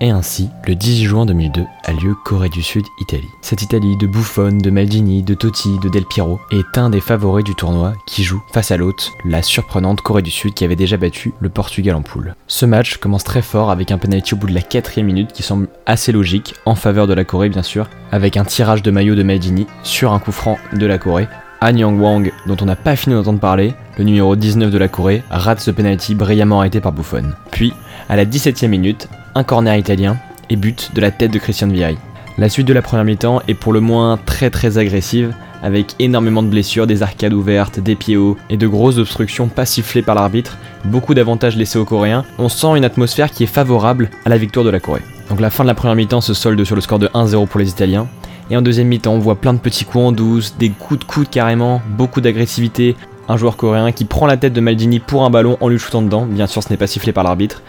Et 0.00 0.10
ainsi, 0.10 0.48
le 0.66 0.76
18 0.76 1.04
juin 1.06 1.26
2002 1.26 1.64
a 1.84 1.92
lieu 1.92 2.14
Corée 2.24 2.48
du 2.48 2.62
Sud-Italie. 2.62 3.28
Cette 3.40 3.62
Italie 3.62 3.96
de 3.96 4.06
Buffon, 4.06 4.58
de 4.62 4.70
Maldini, 4.70 5.24
de 5.24 5.34
Totti, 5.34 5.76
de 5.82 5.88
Del 5.88 6.04
Piero 6.04 6.38
est 6.52 6.78
un 6.78 6.88
des 6.88 7.00
favoris 7.00 7.44
du 7.44 7.56
tournoi 7.56 7.94
qui 8.06 8.22
joue 8.22 8.40
face 8.52 8.70
à 8.70 8.76
l'hôte, 8.76 9.10
la 9.24 9.42
surprenante 9.42 10.00
Corée 10.00 10.22
du 10.22 10.30
Sud 10.30 10.54
qui 10.54 10.64
avait 10.64 10.76
déjà 10.76 10.96
battu 10.96 11.32
le 11.40 11.48
Portugal 11.48 11.96
en 11.96 12.02
poule. 12.02 12.36
Ce 12.46 12.64
match 12.64 12.98
commence 12.98 13.24
très 13.24 13.42
fort 13.42 13.72
avec 13.72 13.90
un 13.90 13.98
penalty 13.98 14.34
au 14.34 14.36
bout 14.36 14.46
de 14.46 14.54
la 14.54 14.62
quatrième 14.62 15.06
minute 15.06 15.32
qui 15.32 15.42
semble 15.42 15.68
assez 15.84 16.12
logique, 16.12 16.54
en 16.64 16.76
faveur 16.76 17.08
de 17.08 17.14
la 17.14 17.24
Corée 17.24 17.48
bien 17.48 17.64
sûr, 17.64 17.88
avec 18.12 18.36
un 18.36 18.44
tirage 18.44 18.82
de 18.82 18.92
maillot 18.92 19.16
de 19.16 19.24
Maldini 19.24 19.66
sur 19.82 20.12
un 20.12 20.20
coup 20.20 20.32
franc 20.32 20.58
de 20.72 20.86
la 20.86 20.98
Corée 20.98 21.26
Han 21.60 21.76
Yang 21.76 22.00
Wang, 22.00 22.32
dont 22.46 22.56
on 22.60 22.66
n'a 22.66 22.76
pas 22.76 22.94
fini 22.94 23.16
d'entendre 23.16 23.40
parler, 23.40 23.74
le 23.96 24.04
numéro 24.04 24.36
19 24.36 24.70
de 24.70 24.78
la 24.78 24.86
Corée, 24.86 25.24
rate 25.28 25.58
ce 25.58 25.72
penalty 25.72 26.14
brillamment 26.14 26.60
arrêté 26.60 26.80
par 26.80 26.92
Buffon. 26.92 27.32
Puis, 27.50 27.72
à 28.08 28.14
la 28.14 28.24
17ème 28.24 28.68
minute, 28.68 29.08
un 29.38 29.44
corner 29.44 29.76
italien 29.76 30.16
et 30.50 30.56
but 30.56 30.90
de 30.94 31.00
la 31.00 31.12
tête 31.12 31.30
de 31.30 31.38
Christian 31.38 31.68
Vieri. 31.68 31.96
La 32.38 32.48
suite 32.48 32.66
de 32.66 32.72
la 32.72 32.82
première 32.82 33.04
mi-temps 33.04 33.40
est 33.46 33.54
pour 33.54 33.72
le 33.72 33.78
moins 33.80 34.18
très 34.26 34.50
très 34.50 34.78
agressive, 34.78 35.32
avec 35.62 35.94
énormément 36.00 36.42
de 36.42 36.48
blessures, 36.48 36.88
des 36.88 37.04
arcades 37.04 37.32
ouvertes, 37.32 37.78
des 37.78 37.94
pieds 37.94 38.16
hauts 38.16 38.36
et 38.50 38.56
de 38.56 38.66
grosses 38.66 38.98
obstructions 38.98 39.46
pas 39.46 39.64
sifflées 39.64 40.02
par 40.02 40.16
l'arbitre, 40.16 40.58
beaucoup 40.84 41.14
d'avantages 41.14 41.56
laissés 41.56 41.78
aux 41.78 41.84
Coréens. 41.84 42.24
On 42.38 42.48
sent 42.48 42.76
une 42.76 42.84
atmosphère 42.84 43.30
qui 43.30 43.44
est 43.44 43.46
favorable 43.46 44.10
à 44.24 44.28
la 44.28 44.38
victoire 44.38 44.64
de 44.64 44.70
la 44.70 44.80
Corée. 44.80 45.02
Donc 45.30 45.40
la 45.40 45.50
fin 45.50 45.62
de 45.62 45.68
la 45.68 45.74
première 45.74 45.94
mi-temps 45.94 46.20
se 46.20 46.34
solde 46.34 46.64
sur 46.64 46.74
le 46.74 46.80
score 46.80 46.98
de 46.98 47.06
1-0 47.08 47.46
pour 47.46 47.60
les 47.60 47.70
Italiens, 47.70 48.08
et 48.50 48.56
en 48.56 48.62
deuxième 48.62 48.88
mi-temps, 48.88 49.12
on 49.12 49.18
voit 49.20 49.36
plein 49.36 49.54
de 49.54 49.58
petits 49.58 49.84
coups 49.84 50.04
en 50.04 50.12
douce, 50.12 50.56
des 50.58 50.70
coups 50.70 50.98
de 50.98 51.04
coude 51.04 51.28
carrément, 51.30 51.80
beaucoup 51.96 52.20
d'agressivité. 52.20 52.96
Un 53.30 53.36
joueur 53.36 53.58
coréen 53.58 53.92
qui 53.92 54.06
prend 54.06 54.24
la 54.26 54.38
tête 54.38 54.54
de 54.54 54.60
Maldini 54.62 55.00
pour 55.00 55.22
un 55.22 55.28
ballon 55.28 55.58
en 55.60 55.68
lui 55.68 55.78
shootant 55.78 56.00
dedans. 56.00 56.24
Bien 56.24 56.46
sûr, 56.46 56.62
ce 56.62 56.70
n'est 56.70 56.78
pas 56.78 56.86
sifflé 56.86 57.12
par 57.12 57.24
l'arbitre. 57.24 57.62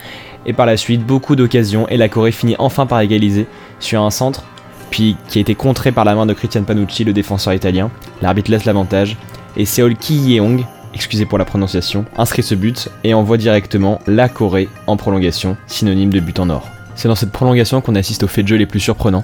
Et 0.46 0.54
par 0.54 0.66
la 0.66 0.78
suite, 0.78 1.06
beaucoup 1.06 1.36
d'occasions 1.36 1.88
et 1.90 1.98
la 1.98 2.10
Corée 2.10 2.32
finit 2.32 2.56
enfin 2.60 2.86
par 2.86 3.02
égaliser 3.02 3.48
sur 3.80 4.02
un 4.02 4.12
centre, 4.12 4.44
puis 4.90 5.18
qui 5.28 5.38
a 5.38 5.42
été 5.42 5.56
contré 5.56 5.92
par 5.92 6.06
la 6.06 6.16
main 6.16 6.26
de 6.26 6.34
Christian 6.34 6.64
Panucci, 6.64 7.04
le 7.04 7.14
défenseur 7.14 7.54
italien. 7.54 7.92
L'arbitre 8.22 8.52
laisse 8.52 8.66
l'avantage 8.66 9.18
et 9.58 9.66
Seol 9.66 9.96
Ki-yeong, 9.96 10.66
excusez 10.94 11.26
pour 11.26 11.38
la 11.38 11.46
prononciation, 11.46 12.06
inscrit 12.18 12.44
ce 12.44 12.56
but 12.56 12.90
et 13.04 13.14
envoie 13.14 13.38
directement 13.38 14.00
la 14.08 14.30
Corée 14.30 14.70
en 14.88 14.98
prolongation, 14.98 15.58
synonyme 15.68 16.12
de 16.12 16.20
but 16.20 16.40
en 16.40 16.50
or. 16.50 16.68
C'est 16.96 17.08
dans 17.08 17.16
cette 17.16 17.32
prolongation 17.32 17.80
qu'on 17.80 17.96
assiste 17.96 18.24
aux 18.24 18.28
faits 18.28 18.44
de 18.44 18.50
jeu 18.50 18.56
les 18.58 18.66
plus 18.66 18.82
surprenants, 18.82 19.24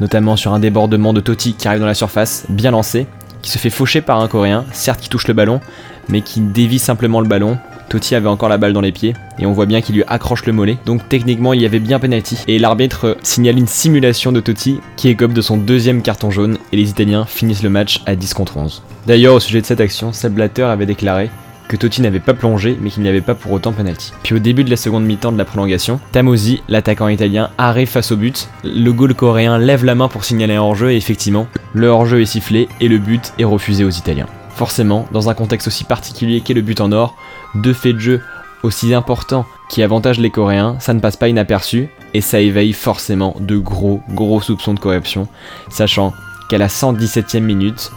notamment 0.00 0.36
sur 0.36 0.52
un 0.52 0.60
débordement 0.60 1.12
de 1.12 1.20
Totti 1.20 1.54
qui 1.54 1.66
arrive 1.66 1.80
dans 1.80 1.86
la 1.86 1.94
surface, 1.94 2.44
bien 2.48 2.70
lancé, 2.70 3.06
qui 3.42 3.50
se 3.50 3.58
fait 3.58 3.70
faucher 3.70 4.00
par 4.00 4.20
un 4.20 4.28
Coréen, 4.28 4.64
certes 4.72 5.00
qui 5.00 5.08
touche 5.08 5.26
le 5.26 5.34
ballon, 5.34 5.60
mais 6.08 6.20
qui 6.20 6.40
dévie 6.40 6.78
simplement 6.78 7.20
le 7.20 7.26
ballon. 7.26 7.58
Totti 7.88 8.14
avait 8.14 8.28
encore 8.28 8.48
la 8.48 8.58
balle 8.58 8.72
dans 8.72 8.80
les 8.80 8.92
pieds, 8.92 9.14
et 9.38 9.46
on 9.46 9.52
voit 9.52 9.66
bien 9.66 9.80
qu'il 9.80 9.94
lui 9.94 10.04
accroche 10.06 10.44
le 10.46 10.52
mollet, 10.52 10.78
donc 10.86 11.08
techniquement 11.08 11.52
il 11.52 11.62
y 11.62 11.66
avait 11.66 11.78
bien 11.78 11.98
penalty. 11.98 12.38
Et 12.48 12.58
l'arbitre 12.58 13.16
signale 13.22 13.58
une 13.58 13.66
simulation 13.66 14.32
de 14.32 14.40
Totti 14.40 14.80
qui 14.96 15.08
écope 15.08 15.32
de 15.32 15.40
son 15.40 15.56
deuxième 15.56 16.02
carton 16.02 16.30
jaune, 16.30 16.58
et 16.72 16.76
les 16.76 16.90
Italiens 16.90 17.24
finissent 17.24 17.62
le 17.62 17.70
match 17.70 18.02
à 18.06 18.16
10 18.16 18.34
contre 18.34 18.56
11. 18.56 18.82
D'ailleurs, 19.06 19.34
au 19.34 19.40
sujet 19.40 19.60
de 19.60 19.66
cette 19.66 19.80
action, 19.80 20.12
Seb 20.12 20.40
avait 20.58 20.86
déclaré 20.86 21.30
que 21.68 21.76
Totti 21.76 22.00
n'avait 22.00 22.20
pas 22.20 22.34
plongé, 22.34 22.76
mais 22.80 22.90
qu'il 22.90 23.02
n'y 23.02 23.08
avait 23.08 23.20
pas 23.20 23.34
pour 23.34 23.52
autant 23.52 23.72
penalty. 23.72 24.12
Puis 24.22 24.34
au 24.34 24.38
début 24.38 24.64
de 24.64 24.70
la 24.70 24.76
seconde 24.76 25.04
mi-temps 25.04 25.32
de 25.32 25.38
la 25.38 25.44
prolongation, 25.44 26.00
Tamosi, 26.12 26.62
l'attaquant 26.68 27.08
italien, 27.08 27.50
arrive 27.58 27.88
face 27.88 28.12
au 28.12 28.16
but. 28.16 28.48
Le 28.64 28.90
goal 28.92 29.14
coréen 29.14 29.58
lève 29.58 29.84
la 29.84 29.94
main 29.94 30.08
pour 30.08 30.24
signaler 30.24 30.54
un 30.54 30.62
hors-jeu 30.62 30.92
et 30.92 30.96
effectivement, 30.96 31.46
le 31.72 31.88
hors-jeu 31.88 32.20
est 32.20 32.26
sifflé 32.26 32.68
et 32.80 32.88
le 32.88 32.98
but 32.98 33.32
est 33.38 33.44
refusé 33.44 33.84
aux 33.84 33.90
Italiens. 33.90 34.26
Forcément, 34.56 35.06
dans 35.12 35.28
un 35.28 35.34
contexte 35.34 35.68
aussi 35.68 35.84
particulier 35.84 36.40
qu'est 36.40 36.54
le 36.54 36.62
but 36.62 36.80
en 36.80 36.90
or, 36.90 37.14
deux 37.54 37.74
faits 37.74 37.94
de 37.94 38.00
jeu 38.00 38.22
aussi 38.62 38.94
importants 38.94 39.44
qui 39.68 39.82
avantagent 39.82 40.18
les 40.18 40.30
Coréens, 40.30 40.76
ça 40.80 40.94
ne 40.94 41.00
passe 41.00 41.16
pas 41.16 41.28
inaperçu 41.28 41.90
et 42.14 42.22
ça 42.22 42.40
éveille 42.40 42.72
forcément 42.72 43.36
de 43.38 43.58
gros 43.58 44.00
gros 44.14 44.40
soupçons 44.40 44.72
de 44.72 44.80
corruption, 44.80 45.28
sachant 45.68 46.14
qu'à 46.48 46.56
la 46.56 46.68
117e 46.68 47.40
minute, 47.40 47.92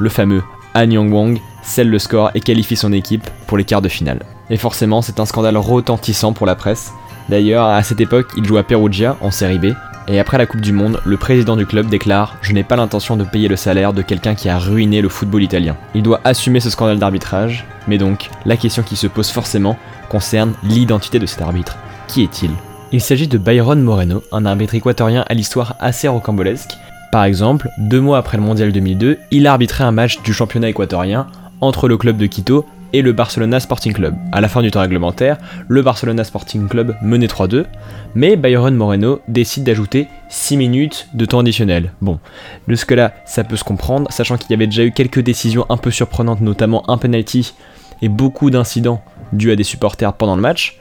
le 0.00 0.08
fameux 0.08 0.42
Han 0.74 0.90
Yang-wang 0.90 1.38
scelle 1.62 1.90
le 1.90 1.98
score 2.00 2.32
et 2.34 2.40
qualifie 2.40 2.76
son 2.76 2.92
équipe 2.92 3.30
pour 3.46 3.56
les 3.56 3.64
quarts 3.64 3.82
de 3.82 3.88
finale. 3.88 4.26
Et 4.50 4.56
forcément, 4.56 5.02
c'est 5.02 5.20
un 5.20 5.26
scandale 5.26 5.58
retentissant 5.58 6.32
pour 6.32 6.46
la 6.46 6.56
presse. 6.56 6.92
D'ailleurs, 7.28 7.66
à 7.66 7.84
cette 7.84 8.00
époque, 8.00 8.32
il 8.36 8.44
joue 8.44 8.56
à 8.56 8.64
Perugia 8.64 9.16
en 9.20 9.30
série 9.30 9.60
B, 9.60 9.74
Et 10.08 10.18
après 10.18 10.38
la 10.38 10.46
Coupe 10.46 10.60
du 10.60 10.72
Monde, 10.72 11.00
le 11.04 11.16
président 11.16 11.56
du 11.56 11.66
club 11.66 11.88
déclare 11.88 12.36
Je 12.40 12.52
n'ai 12.52 12.64
pas 12.64 12.76
l'intention 12.76 13.16
de 13.16 13.24
payer 13.24 13.48
le 13.48 13.56
salaire 13.56 13.92
de 13.92 14.02
quelqu'un 14.02 14.34
qui 14.34 14.48
a 14.48 14.58
ruiné 14.58 15.02
le 15.02 15.08
football 15.08 15.42
italien. 15.42 15.76
Il 15.94 16.02
doit 16.02 16.20
assumer 16.24 16.60
ce 16.60 16.70
scandale 16.70 16.98
d'arbitrage, 16.98 17.66
mais 17.86 17.98
donc, 17.98 18.30
la 18.46 18.56
question 18.56 18.82
qui 18.82 18.96
se 18.96 19.06
pose 19.06 19.30
forcément 19.30 19.76
concerne 20.08 20.54
l'identité 20.62 21.18
de 21.18 21.26
cet 21.26 21.42
arbitre. 21.42 21.76
Qui 22.08 22.22
est-il? 22.22 22.50
Il 22.92 23.00
s'agit 23.00 23.28
de 23.28 23.38
Byron 23.38 23.80
Moreno, 23.80 24.22
un 24.32 24.46
arbitre 24.46 24.74
équatorien 24.74 25.24
à 25.28 25.34
l'histoire 25.34 25.76
assez 25.78 26.08
rocambolesque. 26.08 26.76
Par 27.12 27.24
exemple, 27.24 27.68
deux 27.78 28.00
mois 28.00 28.18
après 28.18 28.36
le 28.36 28.42
mondial 28.42 28.72
2002, 28.72 29.18
il 29.30 29.46
a 29.46 29.52
arbitré 29.52 29.84
un 29.84 29.92
match 29.92 30.20
du 30.22 30.32
championnat 30.32 30.70
équatorien 30.70 31.26
entre 31.60 31.88
le 31.88 31.96
club 31.96 32.16
de 32.16 32.26
Quito 32.26 32.66
et 32.92 33.02
le 33.02 33.12
Barcelona 33.12 33.60
Sporting 33.60 33.92
Club. 33.92 34.14
À 34.32 34.40
la 34.40 34.48
fin 34.48 34.62
du 34.62 34.70
temps 34.70 34.80
réglementaire, 34.80 35.38
le 35.68 35.82
Barcelona 35.82 36.24
Sporting 36.24 36.68
Club 36.68 36.96
menait 37.02 37.26
3-2, 37.26 37.64
mais 38.14 38.36
Byron 38.36 38.74
Moreno 38.74 39.20
décide 39.28 39.64
d'ajouter 39.64 40.08
6 40.28 40.56
minutes 40.56 41.08
de 41.14 41.24
temps 41.24 41.40
additionnel. 41.40 41.92
Bon, 42.00 42.18
jusque-là, 42.68 43.14
ça 43.26 43.44
peut 43.44 43.56
se 43.56 43.64
comprendre, 43.64 44.10
sachant 44.12 44.36
qu'il 44.36 44.50
y 44.50 44.54
avait 44.54 44.66
déjà 44.66 44.84
eu 44.84 44.92
quelques 44.92 45.20
décisions 45.20 45.66
un 45.68 45.76
peu 45.76 45.90
surprenantes, 45.90 46.40
notamment 46.40 46.88
un 46.90 46.98
penalty 46.98 47.54
et 48.02 48.08
beaucoup 48.08 48.50
d'incidents 48.50 49.02
dus 49.32 49.52
à 49.52 49.56
des 49.56 49.64
supporters 49.64 50.12
pendant 50.12 50.36
le 50.36 50.42
match. 50.42 50.78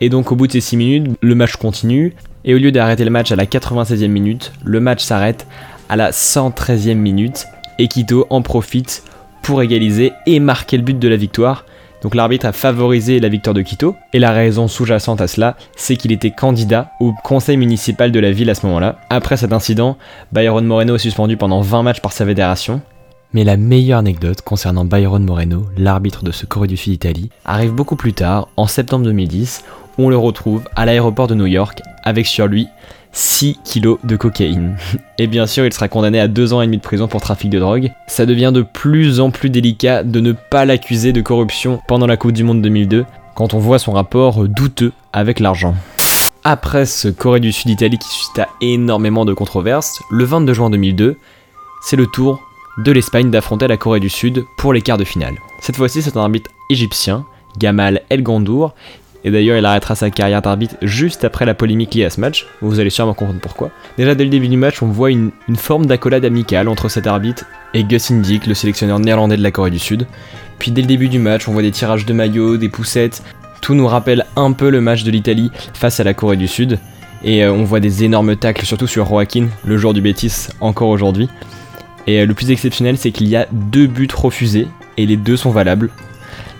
Et 0.00 0.08
donc 0.08 0.32
au 0.32 0.36
bout 0.36 0.46
de 0.46 0.52
ces 0.52 0.60
6 0.60 0.76
minutes, 0.76 1.16
le 1.20 1.34
match 1.34 1.56
continue, 1.56 2.14
et 2.44 2.54
au 2.54 2.58
lieu 2.58 2.72
d'arrêter 2.72 3.04
le 3.04 3.10
match 3.10 3.32
à 3.32 3.36
la 3.36 3.44
96e 3.44 4.08
minute, 4.08 4.52
le 4.64 4.80
match 4.80 5.02
s'arrête 5.02 5.46
à 5.88 5.96
la 5.96 6.10
113e 6.10 6.94
minute, 6.94 7.46
et 7.78 7.88
Quito 7.88 8.26
en 8.30 8.42
profite 8.42 9.02
pour 9.50 9.62
égaliser 9.62 10.12
et 10.26 10.38
marquer 10.38 10.76
le 10.76 10.84
but 10.84 10.96
de 10.96 11.08
la 11.08 11.16
victoire. 11.16 11.64
Donc 12.02 12.14
l'arbitre 12.14 12.46
a 12.46 12.52
favorisé 12.52 13.18
la 13.18 13.28
victoire 13.28 13.52
de 13.52 13.62
Quito, 13.62 13.96
et 14.12 14.20
la 14.20 14.30
raison 14.30 14.68
sous-jacente 14.68 15.20
à 15.20 15.26
cela, 15.26 15.56
c'est 15.74 15.96
qu'il 15.96 16.12
était 16.12 16.30
candidat 16.30 16.92
au 17.00 17.14
conseil 17.24 17.56
municipal 17.56 18.12
de 18.12 18.20
la 18.20 18.30
ville 18.30 18.48
à 18.48 18.54
ce 18.54 18.64
moment-là. 18.66 19.00
Après 19.10 19.36
cet 19.36 19.52
incident, 19.52 19.98
Byron 20.30 20.64
Moreno 20.64 20.94
est 20.94 21.00
suspendu 21.00 21.36
pendant 21.36 21.62
20 21.62 21.82
matchs 21.82 22.00
par 22.00 22.12
sa 22.12 22.24
fédération. 22.24 22.80
Mais 23.32 23.42
la 23.42 23.56
meilleure 23.56 23.98
anecdote 23.98 24.40
concernant 24.42 24.84
Byron 24.84 25.24
Moreno, 25.24 25.66
l'arbitre 25.76 26.22
de 26.22 26.30
ce 26.30 26.46
Corée 26.46 26.68
du 26.68 26.76
Sud 26.76 26.92
Italie, 26.92 27.30
arrive 27.44 27.72
beaucoup 27.72 27.96
plus 27.96 28.12
tard, 28.12 28.46
en 28.56 28.68
septembre 28.68 29.04
2010, 29.06 29.64
où 29.98 30.04
on 30.04 30.10
le 30.10 30.16
retrouve 30.16 30.62
à 30.76 30.86
l'aéroport 30.86 31.26
de 31.26 31.34
New 31.34 31.46
York 31.46 31.82
avec 32.04 32.26
sur 32.26 32.46
lui 32.46 32.68
6 33.12 33.58
kilos 33.64 33.98
de 34.04 34.16
cocaïne. 34.16 34.76
Et 35.18 35.26
bien 35.26 35.46
sûr, 35.46 35.66
il 35.66 35.72
sera 35.72 35.88
condamné 35.88 36.20
à 36.20 36.28
2 36.28 36.52
ans 36.52 36.62
et 36.62 36.66
demi 36.66 36.78
de 36.78 36.82
prison 36.82 37.08
pour 37.08 37.20
trafic 37.20 37.50
de 37.50 37.58
drogue. 37.58 37.90
Ça 38.06 38.26
devient 38.26 38.52
de 38.54 38.62
plus 38.62 39.20
en 39.20 39.30
plus 39.30 39.50
délicat 39.50 40.02
de 40.02 40.20
ne 40.20 40.32
pas 40.32 40.64
l'accuser 40.64 41.12
de 41.12 41.20
corruption 41.20 41.80
pendant 41.88 42.06
la 42.06 42.16
Coupe 42.16 42.32
du 42.32 42.44
Monde 42.44 42.62
2002, 42.62 43.04
quand 43.34 43.54
on 43.54 43.58
voit 43.58 43.78
son 43.78 43.92
rapport 43.92 44.48
douteux 44.48 44.92
avec 45.12 45.40
l'argent. 45.40 45.74
Après 46.44 46.86
ce 46.86 47.08
Corée 47.08 47.40
du 47.40 47.52
Sud-Italie 47.52 47.98
qui 47.98 48.08
suscita 48.08 48.48
énormément 48.62 49.26
de 49.26 49.34
controverses, 49.34 50.00
le 50.10 50.24
22 50.24 50.54
juin 50.54 50.70
2002, 50.70 51.18
c'est 51.82 51.96
le 51.96 52.06
tour 52.06 52.40
de 52.78 52.92
l'Espagne 52.92 53.30
d'affronter 53.30 53.68
la 53.68 53.76
Corée 53.76 54.00
du 54.00 54.08
Sud 54.08 54.44
pour 54.56 54.72
les 54.72 54.80
quarts 54.80 54.96
de 54.96 55.04
finale. 55.04 55.34
Cette 55.60 55.76
fois-ci, 55.76 56.00
c'est 56.00 56.16
un 56.16 56.22
arbitre 56.22 56.50
égyptien, 56.70 57.26
Gamal 57.58 58.02
El 58.08 58.22
Gandour, 58.22 58.74
et 59.24 59.30
d'ailleurs, 59.30 59.58
il 59.58 59.64
arrêtera 59.66 59.94
sa 59.94 60.10
carrière 60.10 60.40
d'arbitre 60.40 60.76
juste 60.82 61.24
après 61.24 61.44
la 61.44 61.54
polémique 61.54 61.94
liée 61.94 62.04
à 62.04 62.10
ce 62.10 62.20
match. 62.20 62.46
Vous 62.62 62.80
allez 62.80 62.90
sûrement 62.90 63.14
comprendre 63.14 63.40
pourquoi. 63.40 63.70
Déjà, 63.98 64.14
dès 64.14 64.24
le 64.24 64.30
début 64.30 64.48
du 64.48 64.56
match, 64.56 64.82
on 64.82 64.86
voit 64.86 65.10
une, 65.10 65.30
forme 65.56 65.86
d'accolade 65.86 66.24
amicale 66.24 66.68
entre 66.68 66.88
cet 66.88 67.06
arbitre 67.06 67.44
et 67.74 67.84
Gus 67.84 68.10
Indyk, 68.10 68.46
le 68.46 68.54
sélectionneur 68.54 68.98
néerlandais 68.98 69.36
de 69.36 69.42
la 69.42 69.50
Corée 69.50 69.70
du 69.70 69.78
Sud. 69.78 70.06
Puis 70.58 70.70
dès 70.70 70.80
le 70.80 70.86
début 70.86 71.08
du 71.08 71.18
match, 71.18 71.48
on 71.48 71.52
voit 71.52 71.62
des 71.62 71.70
tirages 71.70 72.06
de 72.06 72.12
maillots, 72.12 72.56
des 72.56 72.68
poussettes. 72.68 73.22
Tout 73.60 73.74
nous 73.74 73.86
rappelle 73.86 74.24
un 74.36 74.52
peu 74.52 74.70
le 74.70 74.80
match 74.80 75.04
de 75.04 75.10
l'Italie 75.10 75.50
face 75.74 76.00
à 76.00 76.04
la 76.04 76.14
Corée 76.14 76.36
du 76.36 76.48
Sud. 76.48 76.78
Et 77.22 77.44
euh, 77.44 77.52
on 77.52 77.64
voit 77.64 77.80
des 77.80 78.04
énormes 78.04 78.36
tacles, 78.36 78.64
surtout 78.64 78.86
sur 78.86 79.06
Joaquin, 79.06 79.48
le 79.64 79.76
joueur 79.76 79.92
du 79.92 80.00
Betis, 80.00 80.48
encore 80.60 80.88
aujourd'hui. 80.88 81.28
Et 82.06 82.20
euh, 82.20 82.26
le 82.26 82.32
plus 82.32 82.50
exceptionnel, 82.50 82.96
c'est 82.96 83.10
qu'il 83.10 83.28
y 83.28 83.36
a 83.36 83.46
deux 83.52 83.86
buts 83.86 84.08
refusés, 84.14 84.66
et 84.96 85.04
les 85.04 85.16
deux 85.16 85.36
sont 85.36 85.50
valables. 85.50 85.90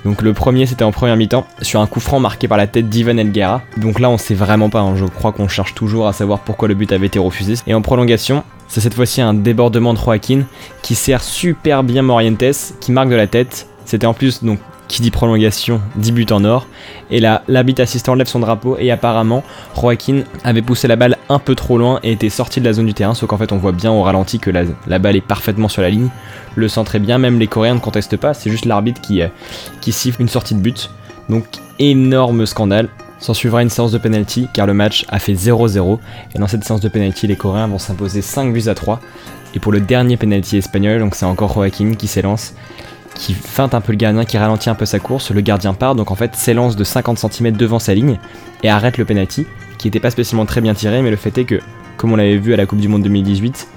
Donc 0.04 0.22
le 0.22 0.32
premier 0.32 0.66
c'était 0.66 0.84
en 0.84 0.92
première 0.92 1.16
mi-temps 1.16 1.46
sur 1.62 1.80
un 1.80 1.86
coup 1.86 2.00
franc 2.00 2.20
marqué 2.20 2.48
par 2.48 2.58
la 2.58 2.66
tête 2.66 2.88
d'Ivan 2.88 3.16
Elguera. 3.18 3.62
Donc 3.76 4.00
là 4.00 4.10
on 4.10 4.18
sait 4.18 4.34
vraiment 4.34 4.70
pas, 4.70 4.80
hein. 4.80 4.96
je 4.96 5.04
crois 5.04 5.32
qu'on 5.32 5.48
cherche 5.48 5.74
toujours 5.74 6.08
à 6.08 6.12
savoir 6.12 6.40
pourquoi 6.40 6.68
le 6.68 6.74
but 6.74 6.92
avait 6.92 7.06
été 7.06 7.18
refusé. 7.18 7.54
Et 7.66 7.74
en 7.74 7.82
prolongation, 7.82 8.44
c'est 8.68 8.80
cette 8.80 8.94
fois-ci 8.94 9.20
un 9.20 9.34
débordement 9.34 9.94
de 9.94 9.98
Joaquin 9.98 10.42
qui 10.82 10.94
sert 10.94 11.22
super 11.22 11.82
bien 11.82 12.02
Morientes, 12.02 12.74
qui 12.80 12.92
marque 12.92 13.10
de 13.10 13.16
la 13.16 13.26
tête. 13.26 13.66
C'était 13.84 14.06
en 14.06 14.14
plus 14.14 14.44
donc 14.44 14.60
qui 14.90 15.02
dit 15.02 15.12
prolongation, 15.12 15.80
10 15.96 16.12
buts 16.12 16.26
en 16.32 16.44
or. 16.44 16.66
Et 17.10 17.20
là, 17.20 17.42
l'arbitre 17.46 17.80
assistant 17.80 18.14
lève 18.14 18.26
son 18.26 18.40
drapeau 18.40 18.76
et 18.78 18.90
apparemment, 18.90 19.44
Joaquin 19.80 20.24
avait 20.42 20.62
poussé 20.62 20.88
la 20.88 20.96
balle 20.96 21.16
un 21.28 21.38
peu 21.38 21.54
trop 21.54 21.78
loin 21.78 22.00
et 22.02 22.10
était 22.10 22.28
sorti 22.28 22.58
de 22.60 22.64
la 22.64 22.72
zone 22.72 22.86
du 22.86 22.94
terrain, 22.94 23.14
sauf 23.14 23.28
qu'en 23.28 23.38
fait 23.38 23.52
on 23.52 23.56
voit 23.56 23.70
bien 23.70 23.92
au 23.92 24.02
ralenti 24.02 24.40
que 24.40 24.50
la, 24.50 24.64
la, 24.88 24.98
balle 24.98 25.14
est 25.14 25.20
parfaitement 25.20 25.68
sur 25.68 25.80
la 25.80 25.90
ligne. 25.90 26.08
Le 26.56 26.66
centre 26.66 26.96
est 26.96 27.00
bien, 27.00 27.18
même 27.18 27.38
les 27.38 27.46
Coréens 27.46 27.74
ne 27.74 27.80
contestent 27.80 28.16
pas, 28.16 28.34
c'est 28.34 28.50
juste 28.50 28.64
l'arbitre 28.64 29.00
qui, 29.00 29.22
euh, 29.22 29.28
qui 29.80 29.92
siffle 29.92 30.20
une 30.22 30.28
sortie 30.28 30.56
de 30.56 30.60
but. 30.60 30.90
Donc 31.28 31.44
énorme 31.78 32.44
scandale. 32.44 32.88
S'en 33.20 33.34
suivra 33.34 33.62
une 33.62 33.70
séance 33.70 33.92
de 33.92 33.98
penalty 33.98 34.48
car 34.52 34.66
le 34.66 34.74
match 34.74 35.04
a 35.08 35.20
fait 35.20 35.34
0-0 35.34 35.98
et 36.34 36.38
dans 36.38 36.48
cette 36.48 36.64
séance 36.64 36.80
de 36.80 36.88
penalty 36.88 37.28
les 37.28 37.36
Coréens 37.36 37.68
vont 37.68 37.78
s'imposer 37.78 38.22
5 38.22 38.52
buts 38.52 38.66
à 38.66 38.74
3 38.74 38.98
et 39.54 39.60
pour 39.60 39.72
le 39.72 39.80
dernier 39.80 40.16
penalty 40.16 40.56
espagnol 40.56 41.00
donc 41.00 41.14
c'est 41.14 41.26
encore 41.26 41.52
Joaquin 41.52 41.92
qui 41.96 42.06
s'élance 42.06 42.54
qui 43.14 43.34
feinte 43.34 43.74
un 43.74 43.80
peu 43.80 43.92
le 43.92 43.98
gardien, 43.98 44.24
qui 44.24 44.38
ralentit 44.38 44.70
un 44.70 44.74
peu 44.74 44.86
sa 44.86 44.98
course, 44.98 45.30
le 45.30 45.40
gardien 45.40 45.74
part, 45.74 45.94
donc 45.94 46.10
en 46.10 46.14
fait 46.14 46.34
s'élance 46.36 46.76
de 46.76 46.84
50 46.84 47.18
cm 47.18 47.52
devant 47.52 47.78
sa 47.78 47.94
ligne 47.94 48.18
et 48.62 48.70
arrête 48.70 48.98
le 48.98 49.04
penalty, 49.04 49.46
qui 49.78 49.86
n'était 49.86 50.00
pas 50.00 50.10
spécialement 50.10 50.46
très 50.46 50.60
bien 50.60 50.74
tiré, 50.74 51.02
mais 51.02 51.10
le 51.10 51.16
fait 51.16 51.36
est 51.38 51.44
que, 51.44 51.60
comme 51.96 52.12
on 52.12 52.16
l'avait 52.16 52.38
vu 52.38 52.54
à 52.54 52.56
la 52.56 52.66
Coupe 52.66 52.80
du 52.80 52.88
Monde 52.88 53.02
2018, 53.02 53.68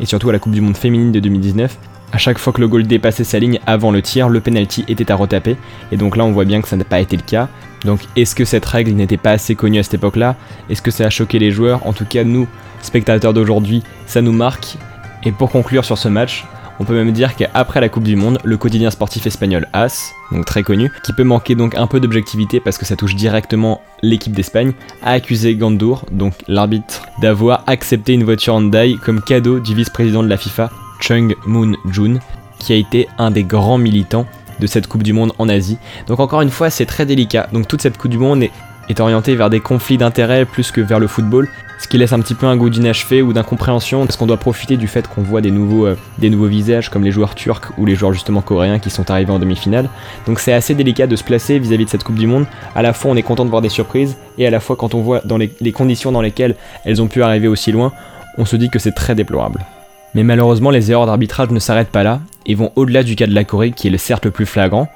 et 0.00 0.06
surtout 0.06 0.28
à 0.30 0.32
la 0.32 0.38
Coupe 0.38 0.52
du 0.52 0.60
Monde 0.60 0.76
féminine 0.76 1.12
de 1.12 1.20
2019, 1.20 1.76
à 2.10 2.18
chaque 2.18 2.38
fois 2.38 2.52
que 2.52 2.60
le 2.60 2.68
goal 2.68 2.86
dépassait 2.86 3.24
sa 3.24 3.38
ligne 3.38 3.60
avant 3.66 3.90
le 3.90 4.00
tir, 4.00 4.28
le 4.28 4.40
penalty 4.40 4.84
était 4.88 5.12
à 5.12 5.14
retaper, 5.14 5.56
et 5.92 5.96
donc 5.96 6.16
là 6.16 6.24
on 6.24 6.32
voit 6.32 6.44
bien 6.44 6.62
que 6.62 6.68
ça 6.68 6.76
n'a 6.76 6.84
pas 6.84 7.00
été 7.00 7.16
le 7.16 7.22
cas. 7.22 7.48
Donc 7.84 8.00
est-ce 8.16 8.34
que 8.34 8.44
cette 8.44 8.64
règle 8.64 8.92
n'était 8.92 9.16
pas 9.18 9.32
assez 9.32 9.54
connue 9.54 9.78
à 9.78 9.82
cette 9.82 9.94
époque-là? 9.94 10.36
Est-ce 10.70 10.82
que 10.82 10.90
ça 10.90 11.04
a 11.04 11.10
choqué 11.10 11.38
les 11.38 11.50
joueurs? 11.50 11.86
En 11.86 11.92
tout 11.92 12.06
cas, 12.06 12.24
nous, 12.24 12.48
spectateurs 12.82 13.34
d'aujourd'hui, 13.34 13.82
ça 14.06 14.22
nous 14.22 14.32
marque. 14.32 14.76
Et 15.24 15.32
pour 15.32 15.50
conclure 15.50 15.84
sur 15.84 15.98
ce 15.98 16.08
match, 16.08 16.44
on 16.80 16.84
peut 16.84 16.94
même 16.94 17.12
dire 17.12 17.34
qu'après 17.36 17.80
la 17.80 17.88
Coupe 17.88 18.04
du 18.04 18.16
Monde, 18.16 18.38
le 18.44 18.56
quotidien 18.56 18.90
sportif 18.90 19.26
espagnol 19.26 19.66
AS, 19.72 20.12
donc 20.32 20.44
très 20.44 20.62
connu, 20.62 20.90
qui 21.02 21.12
peut 21.12 21.24
manquer 21.24 21.54
donc 21.54 21.74
un 21.74 21.86
peu 21.86 22.00
d'objectivité 22.00 22.60
parce 22.60 22.78
que 22.78 22.84
ça 22.84 22.96
touche 22.96 23.14
directement 23.14 23.82
l'équipe 24.02 24.32
d'Espagne, 24.32 24.72
a 25.02 25.12
accusé 25.12 25.54
Gandour, 25.56 26.04
donc 26.10 26.34
l'arbitre, 26.46 27.02
d'avoir 27.20 27.64
accepté 27.66 28.12
une 28.12 28.24
voiture 28.24 28.54
Hyundai 28.54 28.96
comme 29.04 29.20
cadeau 29.20 29.58
du 29.58 29.74
vice-président 29.74 30.22
de 30.22 30.28
la 30.28 30.36
FIFA, 30.36 30.70
Chung 31.00 31.34
Moon 31.46 31.74
Jun, 31.90 32.18
qui 32.58 32.72
a 32.72 32.76
été 32.76 33.08
un 33.18 33.30
des 33.30 33.44
grands 33.44 33.78
militants 33.78 34.26
de 34.60 34.66
cette 34.66 34.86
Coupe 34.86 35.02
du 35.02 35.12
Monde 35.12 35.32
en 35.38 35.48
Asie. 35.48 35.78
Donc 36.06 36.20
encore 36.20 36.42
une 36.42 36.50
fois, 36.50 36.70
c'est 36.70 36.86
très 36.86 37.06
délicat. 37.06 37.48
Donc 37.52 37.68
toute 37.68 37.82
cette 37.82 37.98
Coupe 37.98 38.10
du 38.10 38.18
Monde 38.18 38.42
est, 38.42 38.50
est 38.88 39.00
orientée 39.00 39.36
vers 39.36 39.50
des 39.50 39.60
conflits 39.60 39.98
d'intérêts 39.98 40.44
plus 40.44 40.70
que 40.70 40.80
vers 40.80 40.98
le 40.98 41.06
football, 41.06 41.48
ce 41.78 41.86
qui 41.86 41.96
laisse 41.96 42.12
un 42.12 42.20
petit 42.20 42.34
peu 42.34 42.46
un 42.46 42.56
goût 42.56 42.70
d'inachevé 42.70 43.22
ou 43.22 43.32
d'incompréhension, 43.32 44.04
parce 44.04 44.16
qu'on 44.16 44.26
doit 44.26 44.36
profiter 44.36 44.76
du 44.76 44.88
fait 44.88 45.06
qu'on 45.06 45.22
voit 45.22 45.40
des 45.40 45.52
nouveaux, 45.52 45.86
euh, 45.86 45.96
des 46.18 46.28
nouveaux 46.28 46.46
visages 46.46 46.88
comme 46.90 47.04
les 47.04 47.12
joueurs 47.12 47.34
turcs 47.34 47.72
ou 47.78 47.86
les 47.86 47.94
joueurs 47.94 48.12
justement 48.12 48.42
coréens 48.42 48.80
qui 48.80 48.90
sont 48.90 49.10
arrivés 49.10 49.32
en 49.32 49.38
demi-finale. 49.38 49.88
Donc 50.26 50.40
c'est 50.40 50.52
assez 50.52 50.74
délicat 50.74 51.06
de 51.06 51.14
se 51.14 51.22
placer 51.22 51.58
vis-à-vis 51.58 51.84
de 51.84 51.90
cette 51.90 52.02
Coupe 52.02 52.18
du 52.18 52.26
Monde. 52.26 52.46
À 52.74 52.82
la 52.82 52.92
fois 52.92 53.12
on 53.12 53.16
est 53.16 53.22
content 53.22 53.44
de 53.44 53.50
voir 53.50 53.62
des 53.62 53.68
surprises, 53.68 54.16
et 54.38 54.46
à 54.46 54.50
la 54.50 54.60
fois 54.60 54.76
quand 54.76 54.94
on 54.94 55.00
voit 55.00 55.20
dans 55.24 55.38
les, 55.38 55.48
conditions 55.72 56.10
dans 56.10 56.20
lesquelles 56.22 56.56
elles 56.84 57.00
ont 57.00 57.06
pu 57.06 57.22
arriver 57.22 57.46
aussi 57.46 57.70
loin, 57.70 57.92
on 58.36 58.44
se 58.44 58.56
dit 58.56 58.70
que 58.70 58.78
c'est 58.78 58.92
très 58.92 59.14
déplorable. 59.14 59.64
Mais 60.14 60.24
malheureusement, 60.24 60.70
les 60.70 60.90
erreurs 60.90 61.06
d'arbitrage 61.06 61.50
ne 61.50 61.58
s'arrêtent 61.60 61.90
pas 61.90 62.02
là 62.02 62.20
et 62.46 62.54
vont 62.54 62.72
au-delà 62.76 63.02
du 63.02 63.14
cas 63.14 63.26
de 63.26 63.34
la 63.34 63.44
Corée, 63.44 63.72
qui 63.72 63.86
est 63.86 63.90
le 63.90 63.98
certes 63.98 64.24
le 64.24 64.30
plus 64.30 64.46
flagrant. 64.46 64.88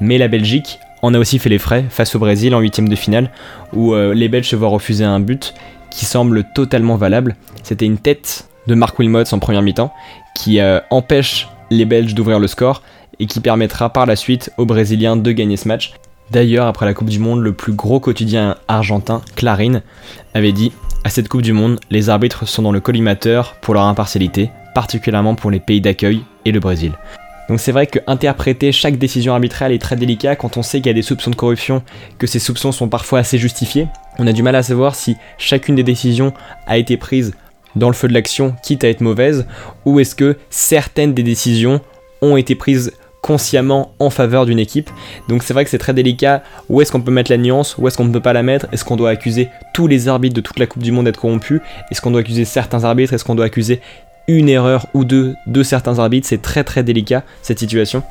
Mais 0.00 0.16
la 0.16 0.28
Belgique 0.28 0.78
en 1.02 1.12
a 1.12 1.18
aussi 1.18 1.38
fait 1.38 1.48
les 1.48 1.58
frais 1.58 1.84
face 1.88 2.14
au 2.14 2.18
Brésil 2.18 2.54
en 2.54 2.60
huitième 2.60 2.88
de 2.88 2.94
finale, 2.94 3.30
où 3.74 3.94
euh, 3.94 4.14
les 4.14 4.28
Belges 4.28 4.48
se 4.48 4.56
voient 4.56 4.68
refuser 4.68 5.04
un 5.04 5.20
but 5.20 5.54
qui 5.90 6.04
semble 6.04 6.44
totalement 6.54 6.96
valable. 6.96 7.36
C'était 7.62 7.86
une 7.86 7.98
tête 7.98 8.48
de 8.66 8.74
Mark 8.74 8.98
Wilmots 8.98 9.32
en 9.32 9.38
première 9.38 9.62
mi-temps 9.62 9.92
qui 10.34 10.60
euh, 10.60 10.80
empêche 10.90 11.48
les 11.70 11.84
Belges 11.84 12.14
d'ouvrir 12.14 12.38
le 12.38 12.46
score 12.46 12.82
et 13.18 13.26
qui 13.26 13.40
permettra 13.40 13.92
par 13.92 14.06
la 14.06 14.16
suite 14.16 14.50
aux 14.56 14.66
Brésiliens 14.66 15.16
de 15.16 15.32
gagner 15.32 15.56
ce 15.56 15.68
match. 15.68 15.92
D'ailleurs, 16.30 16.66
après 16.66 16.86
la 16.86 16.94
Coupe 16.94 17.10
du 17.10 17.18
Monde, 17.18 17.40
le 17.40 17.52
plus 17.52 17.72
gros 17.72 18.00
quotidien 18.00 18.56
argentin, 18.68 19.20
Clarín, 19.34 19.82
avait 20.32 20.52
dit 20.52 20.72
À 21.04 21.10
cette 21.10 21.28
Coupe 21.28 21.42
du 21.42 21.52
Monde, 21.52 21.80
les 21.90 22.08
arbitres 22.08 22.46
sont 22.46 22.62
dans 22.62 22.72
le 22.72 22.80
collimateur 22.80 23.56
pour 23.60 23.74
leur 23.74 23.84
impartialité, 23.84 24.50
particulièrement 24.74 25.34
pour 25.34 25.50
les 25.50 25.60
pays 25.60 25.80
d'accueil 25.80 26.22
et 26.44 26.52
le 26.52 26.60
Brésil. 26.60 26.92
Donc 27.48 27.58
c'est 27.58 27.72
vrai 27.72 27.88
que 27.88 27.98
interpréter 28.06 28.70
chaque 28.70 28.96
décision 28.96 29.32
arbitrale 29.32 29.72
est 29.72 29.82
très 29.82 29.96
délicat 29.96 30.36
quand 30.36 30.56
on 30.56 30.62
sait 30.62 30.78
qu'il 30.78 30.86
y 30.86 30.90
a 30.90 30.94
des 30.94 31.02
soupçons 31.02 31.32
de 31.32 31.36
corruption, 31.36 31.82
que 32.16 32.28
ces 32.28 32.38
soupçons 32.38 32.70
sont 32.70 32.88
parfois 32.88 33.18
assez 33.18 33.38
justifiés. 33.38 33.88
On 34.18 34.26
a 34.26 34.32
du 34.32 34.42
mal 34.42 34.56
à 34.56 34.62
savoir 34.62 34.94
si 34.94 35.16
chacune 35.38 35.76
des 35.76 35.82
décisions 35.82 36.32
a 36.66 36.78
été 36.78 36.96
prise 36.96 37.32
dans 37.76 37.88
le 37.88 37.94
feu 37.94 38.08
de 38.08 38.14
l'action, 38.14 38.56
quitte 38.62 38.84
à 38.84 38.88
être 38.88 39.00
mauvaise, 39.00 39.46
ou 39.84 40.00
est-ce 40.00 40.14
que 40.14 40.36
certaines 40.50 41.14
des 41.14 41.22
décisions 41.22 41.80
ont 42.20 42.36
été 42.36 42.54
prises 42.54 42.92
consciemment 43.22 43.92
en 43.98 44.10
faveur 44.10 44.46
d'une 44.46 44.58
équipe. 44.58 44.90
Donc 45.28 45.42
c'est 45.42 45.52
vrai 45.52 45.64
que 45.64 45.70
c'est 45.70 45.78
très 45.78 45.94
délicat. 45.94 46.42
Où 46.68 46.80
est-ce 46.80 46.90
qu'on 46.90 47.00
peut 47.00 47.10
mettre 47.10 47.30
la 47.30 47.36
nuance? 47.36 47.76
Où 47.78 47.86
est-ce 47.86 47.96
qu'on 47.96 48.04
ne 48.04 48.12
peut 48.12 48.20
pas 48.20 48.32
la 48.32 48.42
mettre? 48.42 48.66
Est-ce 48.72 48.84
qu'on 48.84 48.96
doit 48.96 49.10
accuser 49.10 49.48
tous 49.74 49.86
les 49.86 50.08
arbitres 50.08 50.34
de 50.34 50.40
toute 50.40 50.58
la 50.58 50.66
Coupe 50.66 50.82
du 50.82 50.92
Monde 50.92 51.04
d'être 51.04 51.20
corrompus? 51.20 51.60
Est-ce 51.90 52.00
qu'on 52.00 52.10
doit 52.10 52.20
accuser 52.20 52.44
certains 52.44 52.84
arbitres? 52.84 53.12
Est-ce 53.12 53.24
qu'on 53.24 53.34
doit 53.34 53.44
accuser 53.44 53.80
une 54.26 54.48
erreur 54.48 54.86
ou 54.94 55.04
deux 55.04 55.34
de 55.46 55.62
certains 55.62 55.98
arbitres? 55.98 56.26
C'est 56.26 56.42
très 56.42 56.64
très 56.64 56.82
délicat 56.82 57.22
cette 57.42 57.58
situation. 57.58 58.02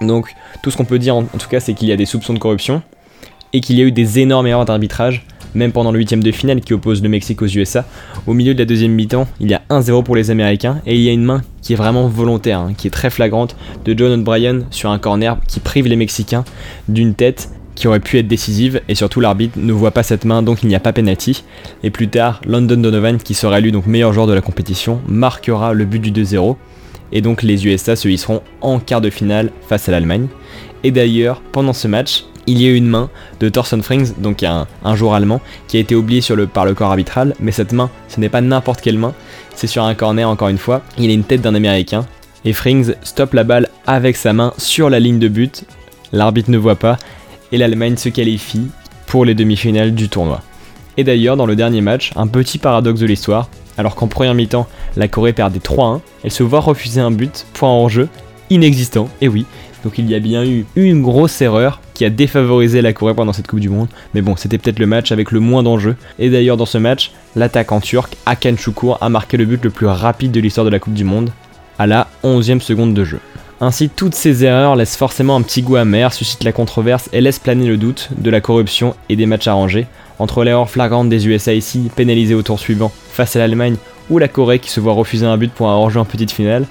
Donc 0.00 0.34
tout 0.62 0.70
ce 0.70 0.76
qu'on 0.76 0.86
peut 0.86 0.98
dire 0.98 1.16
en, 1.16 1.24
tout 1.24 1.48
cas 1.48 1.60
c'est 1.60 1.74
qu'il 1.74 1.88
y 1.88 1.92
a 1.92 1.96
des 1.96 2.06
soupçons 2.06 2.32
de 2.32 2.38
corruption 2.38 2.82
et 3.52 3.60
qu'il 3.60 3.78
y 3.78 3.82
a 3.82 3.84
eu 3.84 3.92
des 3.92 4.18
énormes 4.18 4.46
erreurs 4.46 4.64
d'arbitrage 4.64 5.24
même 5.54 5.72
pendant 5.72 5.92
le 5.92 5.98
huitième 5.98 6.22
de 6.22 6.30
finale 6.30 6.60
qui 6.60 6.74
oppose 6.74 7.02
le 7.02 7.08
Mexique 7.08 7.42
aux 7.42 7.46
USA. 7.46 7.84
Au 8.26 8.34
milieu 8.34 8.54
de 8.54 8.58
la 8.58 8.64
deuxième 8.64 8.92
mi-temps, 8.92 9.26
il 9.40 9.50
y 9.50 9.54
a 9.54 9.62
1-0 9.70 10.02
pour 10.04 10.16
les 10.16 10.30
Américains 10.30 10.80
et 10.86 10.94
il 10.94 11.02
y 11.02 11.08
a 11.08 11.12
une 11.12 11.24
main 11.24 11.42
qui 11.62 11.72
est 11.72 11.76
vraiment 11.76 12.08
volontaire, 12.08 12.60
hein, 12.60 12.72
qui 12.76 12.86
est 12.86 12.90
très 12.90 13.10
flagrante 13.10 13.56
de 13.84 13.96
John 13.96 14.20
O'Brien 14.20 14.60
sur 14.70 14.90
un 14.90 14.98
corner 14.98 15.38
qui 15.48 15.60
prive 15.60 15.86
les 15.86 15.96
Mexicains 15.96 16.44
d'une 16.88 17.14
tête 17.14 17.50
qui 17.74 17.88
aurait 17.88 18.00
pu 18.00 18.18
être 18.18 18.28
décisive 18.28 18.82
et 18.88 18.94
surtout 18.94 19.20
l'arbitre 19.20 19.58
ne 19.58 19.72
voit 19.72 19.92
pas 19.92 20.02
cette 20.02 20.24
main 20.24 20.42
donc 20.42 20.62
il 20.62 20.68
n'y 20.68 20.74
a 20.74 20.80
pas 20.80 20.92
penalty. 20.92 21.44
Et 21.82 21.90
plus 21.90 22.08
tard 22.08 22.40
London 22.46 22.76
Donovan 22.76 23.18
qui 23.18 23.34
sera 23.34 23.58
élu 23.58 23.72
donc 23.72 23.86
meilleur 23.86 24.12
joueur 24.12 24.26
de 24.26 24.34
la 24.34 24.42
compétition 24.42 25.00
marquera 25.08 25.72
le 25.72 25.84
but 25.84 26.00
du 26.00 26.12
2-0 26.12 26.56
et 27.12 27.22
donc 27.22 27.42
les 27.42 27.66
USA 27.66 27.96
se 27.96 28.08
hisseront 28.08 28.42
en 28.60 28.78
quart 28.78 29.00
de 29.00 29.10
finale 29.10 29.50
face 29.68 29.88
à 29.88 29.92
l'Allemagne. 29.92 30.28
Et 30.84 30.90
d'ailleurs 30.90 31.40
pendant 31.52 31.72
ce 31.72 31.88
match 31.88 32.24
il 32.50 32.60
y 32.60 32.66
a 32.66 32.70
eu 32.70 32.74
une 32.74 32.88
main 32.88 33.10
de 33.38 33.48
Thorsten 33.48 33.80
Frings, 33.80 34.12
donc 34.18 34.42
un, 34.42 34.66
joueur 34.96 35.14
allemand, 35.14 35.40
qui 35.68 35.76
a 35.76 35.80
été 35.80 35.94
oublié 35.94 36.20
par 36.52 36.64
le 36.64 36.74
corps 36.74 36.90
arbitral, 36.90 37.34
mais 37.38 37.52
cette 37.52 37.72
main, 37.72 37.90
ce 38.08 38.18
n'est 38.18 38.28
pas 38.28 38.40
n'importe 38.40 38.80
quelle 38.80 38.98
main, 38.98 39.14
c'est 39.54 39.68
sur 39.68 39.84
un 39.84 39.94
corner 39.94 40.28
encore 40.28 40.48
une 40.48 40.58
fois, 40.58 40.82
il 40.98 41.10
a 41.10 41.12
une 41.12 41.22
tête 41.22 41.42
d'un 41.42 41.54
américain, 41.54 42.06
et 42.44 42.52
Frings 42.52 42.94
stoppe 43.02 43.34
la 43.34 43.44
balle 43.44 43.68
avec 43.86 44.16
sa 44.16 44.32
main 44.32 44.52
sur 44.58 44.90
la 44.90 44.98
ligne 44.98 45.20
de 45.20 45.28
but, 45.28 45.64
l'arbitre 46.12 46.50
ne 46.50 46.58
voit 46.58 46.74
pas, 46.74 46.98
et 47.52 47.58
l'Allemagne 47.58 47.96
se 47.96 48.08
qualifie 48.08 48.66
pour 49.06 49.24
les 49.24 49.34
demi-finales 49.34 49.94
du 49.94 50.08
tournoi. 50.08 50.40
Et 50.96 51.04
d'ailleurs, 51.04 51.36
dans 51.36 51.46
le 51.46 51.56
dernier 51.56 51.82
match, 51.82 52.10
un 52.16 52.26
petit 52.26 52.58
paradoxe 52.58 53.00
de 53.00 53.06
l'histoire, 53.06 53.48
alors 53.78 53.94
qu'en 53.94 54.08
première 54.08 54.34
mi-temps, 54.34 54.66
la 54.96 55.06
Corée 55.06 55.32
perdait 55.32 55.60
3-1, 55.60 56.00
elle 56.24 56.32
se 56.32 56.42
voit 56.42 56.60
refuser 56.60 57.00
un 57.00 57.12
but 57.12 57.46
pour 57.52 57.68
un 57.68 57.72
hors-jeu 57.72 58.08
inexistant, 58.50 59.08
et 59.20 59.28
oui, 59.28 59.46
donc 59.84 59.98
il 59.98 60.10
y 60.10 60.16
a 60.16 60.18
bien 60.18 60.44
eu 60.44 60.66
une 60.74 61.02
grosse 61.02 61.40
erreur 61.40 61.80
a 62.04 62.10
défavorisé 62.10 62.82
la 62.82 62.92
Corée 62.92 63.14
pendant 63.14 63.32
cette 63.32 63.46
Coupe 63.46 63.60
du 63.60 63.68
Monde. 63.68 63.88
Mais 64.14 64.22
bon, 64.22 64.36
c'était 64.36 64.58
peut-être 64.58 64.78
le 64.78 64.86
match 64.86 65.12
avec 65.12 65.30
le 65.30 65.40
moins 65.40 65.62
d'enjeux. 65.62 65.96
Et 66.18 66.30
d'ailleurs, 66.30 66.56
dans 66.56 66.66
ce 66.66 66.78
match, 66.78 67.12
l'attaquant 67.36 67.80
turc 67.80 68.16
Hakan 68.26 68.54
a 69.00 69.08
marqué 69.08 69.36
le 69.36 69.44
but 69.44 69.62
le 69.64 69.70
plus 69.70 69.86
rapide 69.86 70.32
de 70.32 70.40
l'histoire 70.40 70.64
de 70.64 70.70
la 70.70 70.78
Coupe 70.78 70.94
du 70.94 71.04
Monde, 71.04 71.30
à 71.78 71.86
la 71.86 72.08
11e 72.24 72.60
seconde 72.60 72.94
de 72.94 73.04
jeu. 73.04 73.20
Ainsi, 73.62 73.90
toutes 73.90 74.14
ces 74.14 74.44
erreurs 74.44 74.74
laissent 74.74 74.96
forcément 74.96 75.36
un 75.36 75.42
petit 75.42 75.60
goût 75.60 75.76
amer, 75.76 76.14
suscitent 76.14 76.44
la 76.44 76.52
controverse 76.52 77.10
et 77.12 77.20
laissent 77.20 77.38
planer 77.38 77.66
le 77.66 77.76
doute 77.76 78.08
de 78.16 78.30
la 78.30 78.40
corruption 78.40 78.94
et 79.10 79.16
des 79.16 79.26
matchs 79.26 79.48
arrangés. 79.48 79.86
Entre 80.18 80.44
l'erreur 80.44 80.70
flagrante 80.70 81.10
des 81.10 81.28
USA 81.28 81.52
ici, 81.52 81.90
pénalisée 81.94 82.34
au 82.34 82.42
tour 82.42 82.58
suivant 82.58 82.90
face 83.10 83.36
à 83.36 83.38
l'Allemagne, 83.38 83.76
ou 84.08 84.18
la 84.18 84.28
Corée 84.28 84.58
qui 84.58 84.70
se 84.70 84.80
voit 84.80 84.94
refuser 84.94 85.26
un 85.26 85.36
but 85.36 85.52
pour 85.52 85.68
un 85.68 85.74
hors-jeu 85.74 86.00
en 86.00 86.04
petite 86.06 86.30
finale, 86.30 86.66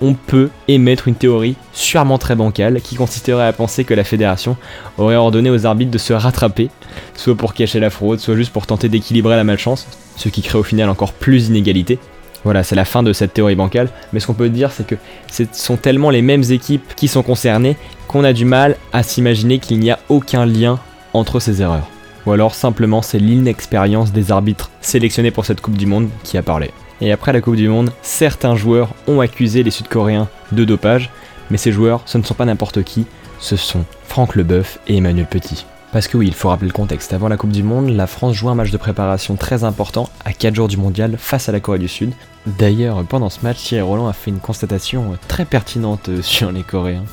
on 0.00 0.14
peut 0.14 0.50
émettre 0.68 1.08
une 1.08 1.14
théorie 1.14 1.56
sûrement 1.72 2.18
très 2.18 2.34
bancale 2.34 2.80
qui 2.80 2.96
consisterait 2.96 3.46
à 3.46 3.52
penser 3.52 3.84
que 3.84 3.94
la 3.94 4.04
fédération 4.04 4.56
aurait 4.98 5.16
ordonné 5.16 5.50
aux 5.50 5.66
arbitres 5.66 5.90
de 5.90 5.98
se 5.98 6.12
rattraper, 6.12 6.70
soit 7.14 7.36
pour 7.36 7.54
cacher 7.54 7.80
la 7.80 7.90
fraude, 7.90 8.18
soit 8.18 8.36
juste 8.36 8.52
pour 8.52 8.66
tenter 8.66 8.88
d'équilibrer 8.88 9.36
la 9.36 9.44
malchance, 9.44 9.86
ce 10.16 10.28
qui 10.28 10.42
crée 10.42 10.58
au 10.58 10.62
final 10.62 10.88
encore 10.88 11.12
plus 11.12 11.46
d'inégalités. 11.46 11.98
Voilà, 12.44 12.62
c'est 12.62 12.76
la 12.76 12.86
fin 12.86 13.02
de 13.02 13.12
cette 13.12 13.34
théorie 13.34 13.54
bancale, 13.54 13.90
mais 14.12 14.20
ce 14.20 14.26
qu'on 14.26 14.34
peut 14.34 14.48
dire 14.48 14.72
c'est 14.72 14.86
que 14.86 14.94
ce 15.30 15.44
sont 15.52 15.76
tellement 15.76 16.10
les 16.10 16.22
mêmes 16.22 16.44
équipes 16.50 16.94
qui 16.96 17.08
sont 17.08 17.22
concernées 17.22 17.76
qu'on 18.08 18.24
a 18.24 18.32
du 18.32 18.46
mal 18.46 18.76
à 18.92 19.02
s'imaginer 19.02 19.58
qu'il 19.58 19.78
n'y 19.78 19.90
a 19.90 19.98
aucun 20.08 20.46
lien 20.46 20.78
entre 21.12 21.38
ces 21.38 21.60
erreurs. 21.60 21.88
Ou 22.26 22.32
alors 22.32 22.54
simplement 22.54 23.02
c'est 23.02 23.18
l'inexpérience 23.18 24.12
des 24.12 24.32
arbitres 24.32 24.70
sélectionnés 24.80 25.30
pour 25.30 25.44
cette 25.44 25.60
Coupe 25.60 25.76
du 25.76 25.86
Monde 25.86 26.08
qui 26.22 26.38
a 26.38 26.42
parlé. 26.42 26.70
Et 27.00 27.12
après 27.12 27.32
la 27.32 27.40
Coupe 27.40 27.56
du 27.56 27.68
Monde, 27.68 27.90
certains 28.02 28.56
joueurs 28.56 28.90
ont 29.06 29.20
accusé 29.20 29.62
les 29.62 29.70
Sud-Coréens 29.70 30.28
de 30.52 30.64
dopage, 30.64 31.10
mais 31.50 31.56
ces 31.56 31.72
joueurs, 31.72 32.02
ce 32.04 32.18
ne 32.18 32.22
sont 32.22 32.34
pas 32.34 32.44
n'importe 32.44 32.82
qui, 32.82 33.06
ce 33.38 33.56
sont 33.56 33.84
Franck 34.04 34.36
Leboeuf 34.36 34.78
et 34.86 34.98
Emmanuel 34.98 35.26
Petit. 35.26 35.64
Parce 35.92 36.06
que 36.06 36.16
oui, 36.16 36.28
il 36.28 36.34
faut 36.34 36.50
rappeler 36.50 36.68
le 36.68 36.72
contexte. 36.72 37.12
Avant 37.12 37.28
la 37.28 37.36
Coupe 37.36 37.50
du 37.50 37.62
Monde, 37.62 37.88
la 37.88 38.06
France 38.06 38.34
joue 38.34 38.48
un 38.48 38.54
match 38.54 38.70
de 38.70 38.76
préparation 38.76 39.34
très 39.36 39.64
important 39.64 40.08
à 40.24 40.32
4 40.32 40.54
jours 40.54 40.68
du 40.68 40.76
mondial 40.76 41.16
face 41.18 41.48
à 41.48 41.52
la 41.52 41.58
Corée 41.58 41.78
du 41.78 41.88
Sud. 41.88 42.12
D'ailleurs, 42.46 43.02
pendant 43.04 43.30
ce 43.30 43.40
match, 43.42 43.56
Thierry 43.56 43.82
Roland 43.82 44.06
a 44.06 44.12
fait 44.12 44.30
une 44.30 44.38
constatation 44.38 45.16
très 45.26 45.44
pertinente 45.46 46.22
sur 46.22 46.52
les 46.52 46.62
Coréens. 46.62 47.04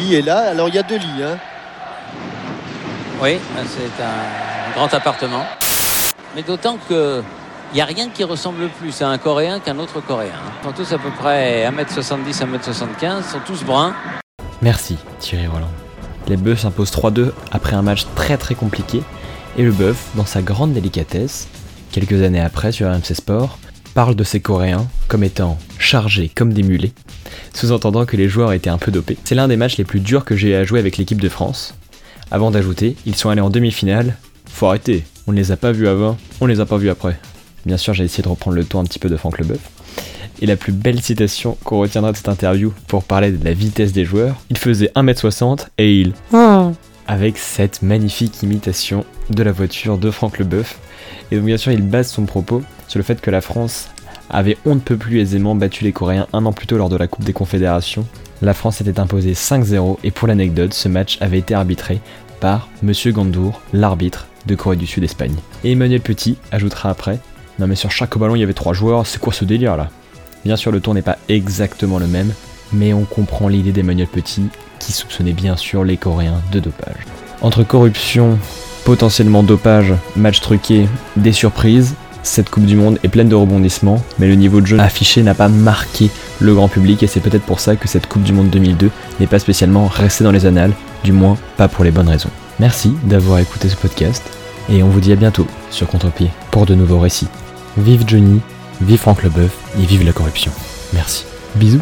Lee 0.00 0.14
est 0.14 0.22
là, 0.22 0.50
alors 0.50 0.68
il 0.68 0.76
y 0.76 0.78
a 0.78 0.82
deux 0.82 0.96
lits. 0.96 1.22
Hein. 1.22 1.36
Oui, 3.22 3.38
c'est 3.66 4.02
un 4.02 4.72
grand 4.74 4.94
appartement. 4.94 5.44
Mais 6.34 6.42
d'autant 6.42 6.78
que 6.88 7.22
il 7.72 7.76
n'y 7.76 7.80
a 7.80 7.84
rien 7.84 8.08
qui 8.08 8.24
ressemble 8.24 8.68
plus 8.80 9.00
à 9.00 9.08
un 9.08 9.18
Coréen 9.18 9.60
qu'un 9.60 9.78
autre 9.78 10.00
Coréen. 10.00 10.32
Ils 10.62 10.66
sont 10.66 10.72
tous 10.72 10.92
à 10.92 10.98
peu 10.98 11.10
près 11.10 11.70
1m70, 11.70 12.44
1m75, 12.44 13.22
sont 13.22 13.40
tous 13.46 13.64
bruns. 13.64 13.94
Merci 14.60 14.96
Thierry 15.20 15.46
Roland. 15.46 15.70
Les 16.26 16.36
Bœufs 16.36 16.56
s'imposent 16.56 16.90
3-2 16.90 17.32
après 17.52 17.76
un 17.76 17.82
match 17.82 18.06
très 18.14 18.36
très 18.36 18.54
compliqué 18.54 19.02
et 19.56 19.62
le 19.62 19.72
Bœuf, 19.72 20.08
dans 20.14 20.26
sa 20.26 20.42
grande 20.42 20.72
délicatesse, 20.72 21.48
quelques 21.92 22.22
années 22.22 22.40
après 22.40 22.72
sur 22.72 22.88
RMC 22.88 23.14
Sport, 23.14 23.58
parle 23.94 24.14
de 24.14 24.24
ces 24.24 24.40
Coréens 24.40 24.86
comme 25.08 25.24
étant 25.24 25.58
chargés 25.78 26.28
comme 26.28 26.52
des 26.52 26.62
mulets, 26.62 26.92
sous-entendant 27.54 28.04
que 28.04 28.16
les 28.16 28.28
joueurs 28.28 28.52
étaient 28.52 28.70
un 28.70 28.78
peu 28.78 28.90
dopés. 28.90 29.18
C'est 29.24 29.34
l'un 29.34 29.48
des 29.48 29.56
matchs 29.56 29.76
les 29.76 29.84
plus 29.84 30.00
durs 30.00 30.24
que 30.24 30.36
j'ai 30.36 30.56
à 30.56 30.64
jouer 30.64 30.78
avec 30.78 30.96
l'équipe 30.96 31.20
de 31.20 31.28
France. 31.28 31.74
Avant 32.30 32.50
d'ajouter, 32.50 32.96
ils 33.06 33.16
sont 33.16 33.28
allés 33.28 33.40
en 33.40 33.50
demi-finale. 33.50 34.16
Faut 34.46 34.66
arrêter, 34.66 35.04
on 35.26 35.32
ne 35.32 35.36
les 35.36 35.52
a 35.52 35.56
pas 35.56 35.72
vus 35.72 35.88
avant, 35.88 36.16
on 36.40 36.46
les 36.46 36.60
a 36.60 36.66
pas 36.66 36.76
vus 36.76 36.90
après. 36.90 37.18
Bien 37.66 37.76
sûr, 37.76 37.94
j'ai 37.94 38.04
essayé 38.04 38.22
de 38.22 38.28
reprendre 38.28 38.56
le 38.56 38.64
ton 38.64 38.80
un 38.80 38.84
petit 38.84 38.98
peu 38.98 39.08
de 39.08 39.16
Franck 39.16 39.38
Leboeuf. 39.38 39.60
Et 40.42 40.46
la 40.46 40.56
plus 40.56 40.72
belle 40.72 41.02
citation 41.02 41.58
qu'on 41.64 41.80
retiendra 41.80 42.12
de 42.12 42.16
cette 42.16 42.28
interview 42.28 42.72
pour 42.86 43.04
parler 43.04 43.30
de 43.30 43.44
la 43.44 43.52
vitesse 43.52 43.92
des 43.92 44.04
joueurs, 44.04 44.36
il 44.48 44.56
faisait 44.56 44.90
1m60 44.96 45.66
et 45.78 46.00
il... 46.00 46.14
Avec 47.06 47.38
cette 47.38 47.82
magnifique 47.82 48.42
imitation 48.42 49.04
de 49.30 49.42
la 49.42 49.52
voiture 49.52 49.98
de 49.98 50.10
Franck 50.10 50.38
Leboeuf. 50.38 50.78
Et 51.30 51.36
donc 51.36 51.44
bien 51.44 51.56
sûr, 51.56 51.72
il 51.72 51.82
base 51.82 52.10
son 52.10 52.24
propos 52.24 52.62
sur 52.88 52.98
le 52.98 53.02
fait 53.02 53.20
que 53.20 53.30
la 53.30 53.40
France 53.40 53.88
avait 54.30 54.56
on 54.64 54.76
ne 54.76 54.80
peut 54.80 54.96
plus 54.96 55.18
aisément 55.18 55.54
battu 55.54 55.84
les 55.84 55.92
Coréens 55.92 56.28
un 56.32 56.46
an 56.46 56.52
plus 56.52 56.66
tôt 56.66 56.76
lors 56.76 56.88
de 56.88 56.96
la 56.96 57.08
Coupe 57.08 57.24
des 57.24 57.32
Confédérations. 57.32 58.06
La 58.42 58.54
France 58.54 58.80
était 58.80 59.00
imposée 59.00 59.32
5-0 59.32 59.98
et 60.04 60.10
pour 60.10 60.28
l'anecdote, 60.28 60.72
ce 60.72 60.88
match 60.88 61.18
avait 61.20 61.38
été 61.38 61.52
arbitré 61.52 62.00
par 62.40 62.68
Monsieur 62.82 63.12
Gandour, 63.12 63.60
l'arbitre 63.74 64.28
de 64.46 64.54
Corée 64.54 64.76
du 64.76 64.86
Sud-Espagne. 64.86 65.34
Et 65.64 65.72
Emmanuel 65.72 66.00
Petit 66.00 66.38
ajoutera 66.50 66.88
après 66.90 67.18
non 67.60 67.66
mais 67.66 67.74
sur 67.74 67.90
chaque 67.90 68.16
ballon 68.16 68.34
il 68.34 68.40
y 68.40 68.42
avait 68.42 68.54
trois 68.54 68.72
joueurs, 68.72 69.06
c'est 69.06 69.20
quoi 69.20 69.32
ce 69.32 69.44
délire 69.44 69.76
là? 69.76 69.90
Bien 70.44 70.56
sûr 70.56 70.72
le 70.72 70.80
tour 70.80 70.94
n'est 70.94 71.02
pas 71.02 71.18
exactement 71.28 71.98
le 71.98 72.06
même, 72.06 72.32
mais 72.72 72.94
on 72.94 73.04
comprend 73.04 73.48
l'idée 73.48 73.72
d'Emmanuel 73.72 74.08
Petit 74.08 74.44
qui 74.78 74.92
soupçonnait 74.92 75.34
bien 75.34 75.56
sûr 75.56 75.84
les 75.84 75.98
Coréens 75.98 76.40
de 76.52 76.60
dopage. 76.60 77.06
Entre 77.42 77.62
corruption, 77.62 78.38
potentiellement 78.84 79.42
dopage, 79.42 79.92
match 80.16 80.40
truqué, 80.40 80.88
des 81.16 81.32
surprises, 81.32 81.94
cette 82.22 82.48
Coupe 82.50 82.64
du 82.64 82.76
Monde 82.76 82.98
est 83.02 83.08
pleine 83.08 83.28
de 83.28 83.34
rebondissements, 83.34 84.02
mais 84.18 84.26
le 84.26 84.34
niveau 84.34 84.60
de 84.60 84.66
jeu 84.66 84.78
affiché 84.80 85.22
n'a 85.22 85.34
pas 85.34 85.48
marqué 85.48 86.10
le 86.38 86.54
grand 86.54 86.68
public 86.68 87.02
et 87.02 87.06
c'est 87.06 87.20
peut-être 87.20 87.44
pour 87.44 87.60
ça 87.60 87.76
que 87.76 87.88
cette 87.88 88.06
Coupe 88.06 88.22
du 88.22 88.32
Monde 88.32 88.50
2002 88.50 88.90
n'est 89.20 89.26
pas 89.26 89.38
spécialement 89.38 89.86
restée 89.86 90.24
dans 90.24 90.32
les 90.32 90.46
annales, 90.46 90.72
du 91.04 91.12
moins 91.12 91.36
pas 91.58 91.68
pour 91.68 91.84
les 91.84 91.90
bonnes 91.90 92.08
raisons. 92.08 92.30
Merci 92.58 92.94
d'avoir 93.04 93.38
écouté 93.38 93.68
ce 93.68 93.76
podcast 93.76 94.22
et 94.70 94.82
on 94.82 94.88
vous 94.88 95.00
dit 95.00 95.12
à 95.12 95.16
bientôt 95.16 95.46
sur 95.70 95.88
Contre-Pied 95.88 96.30
pour 96.50 96.66
de 96.66 96.74
nouveaux 96.74 97.00
récits. 97.00 97.28
Vive 97.76 98.04
Johnny, 98.06 98.40
vive 98.80 98.98
Franck 98.98 99.22
Leboeuf 99.22 99.52
et 99.78 99.84
vive 99.84 100.04
la 100.04 100.12
corruption. 100.12 100.52
Merci. 100.92 101.24
Bisous 101.56 101.80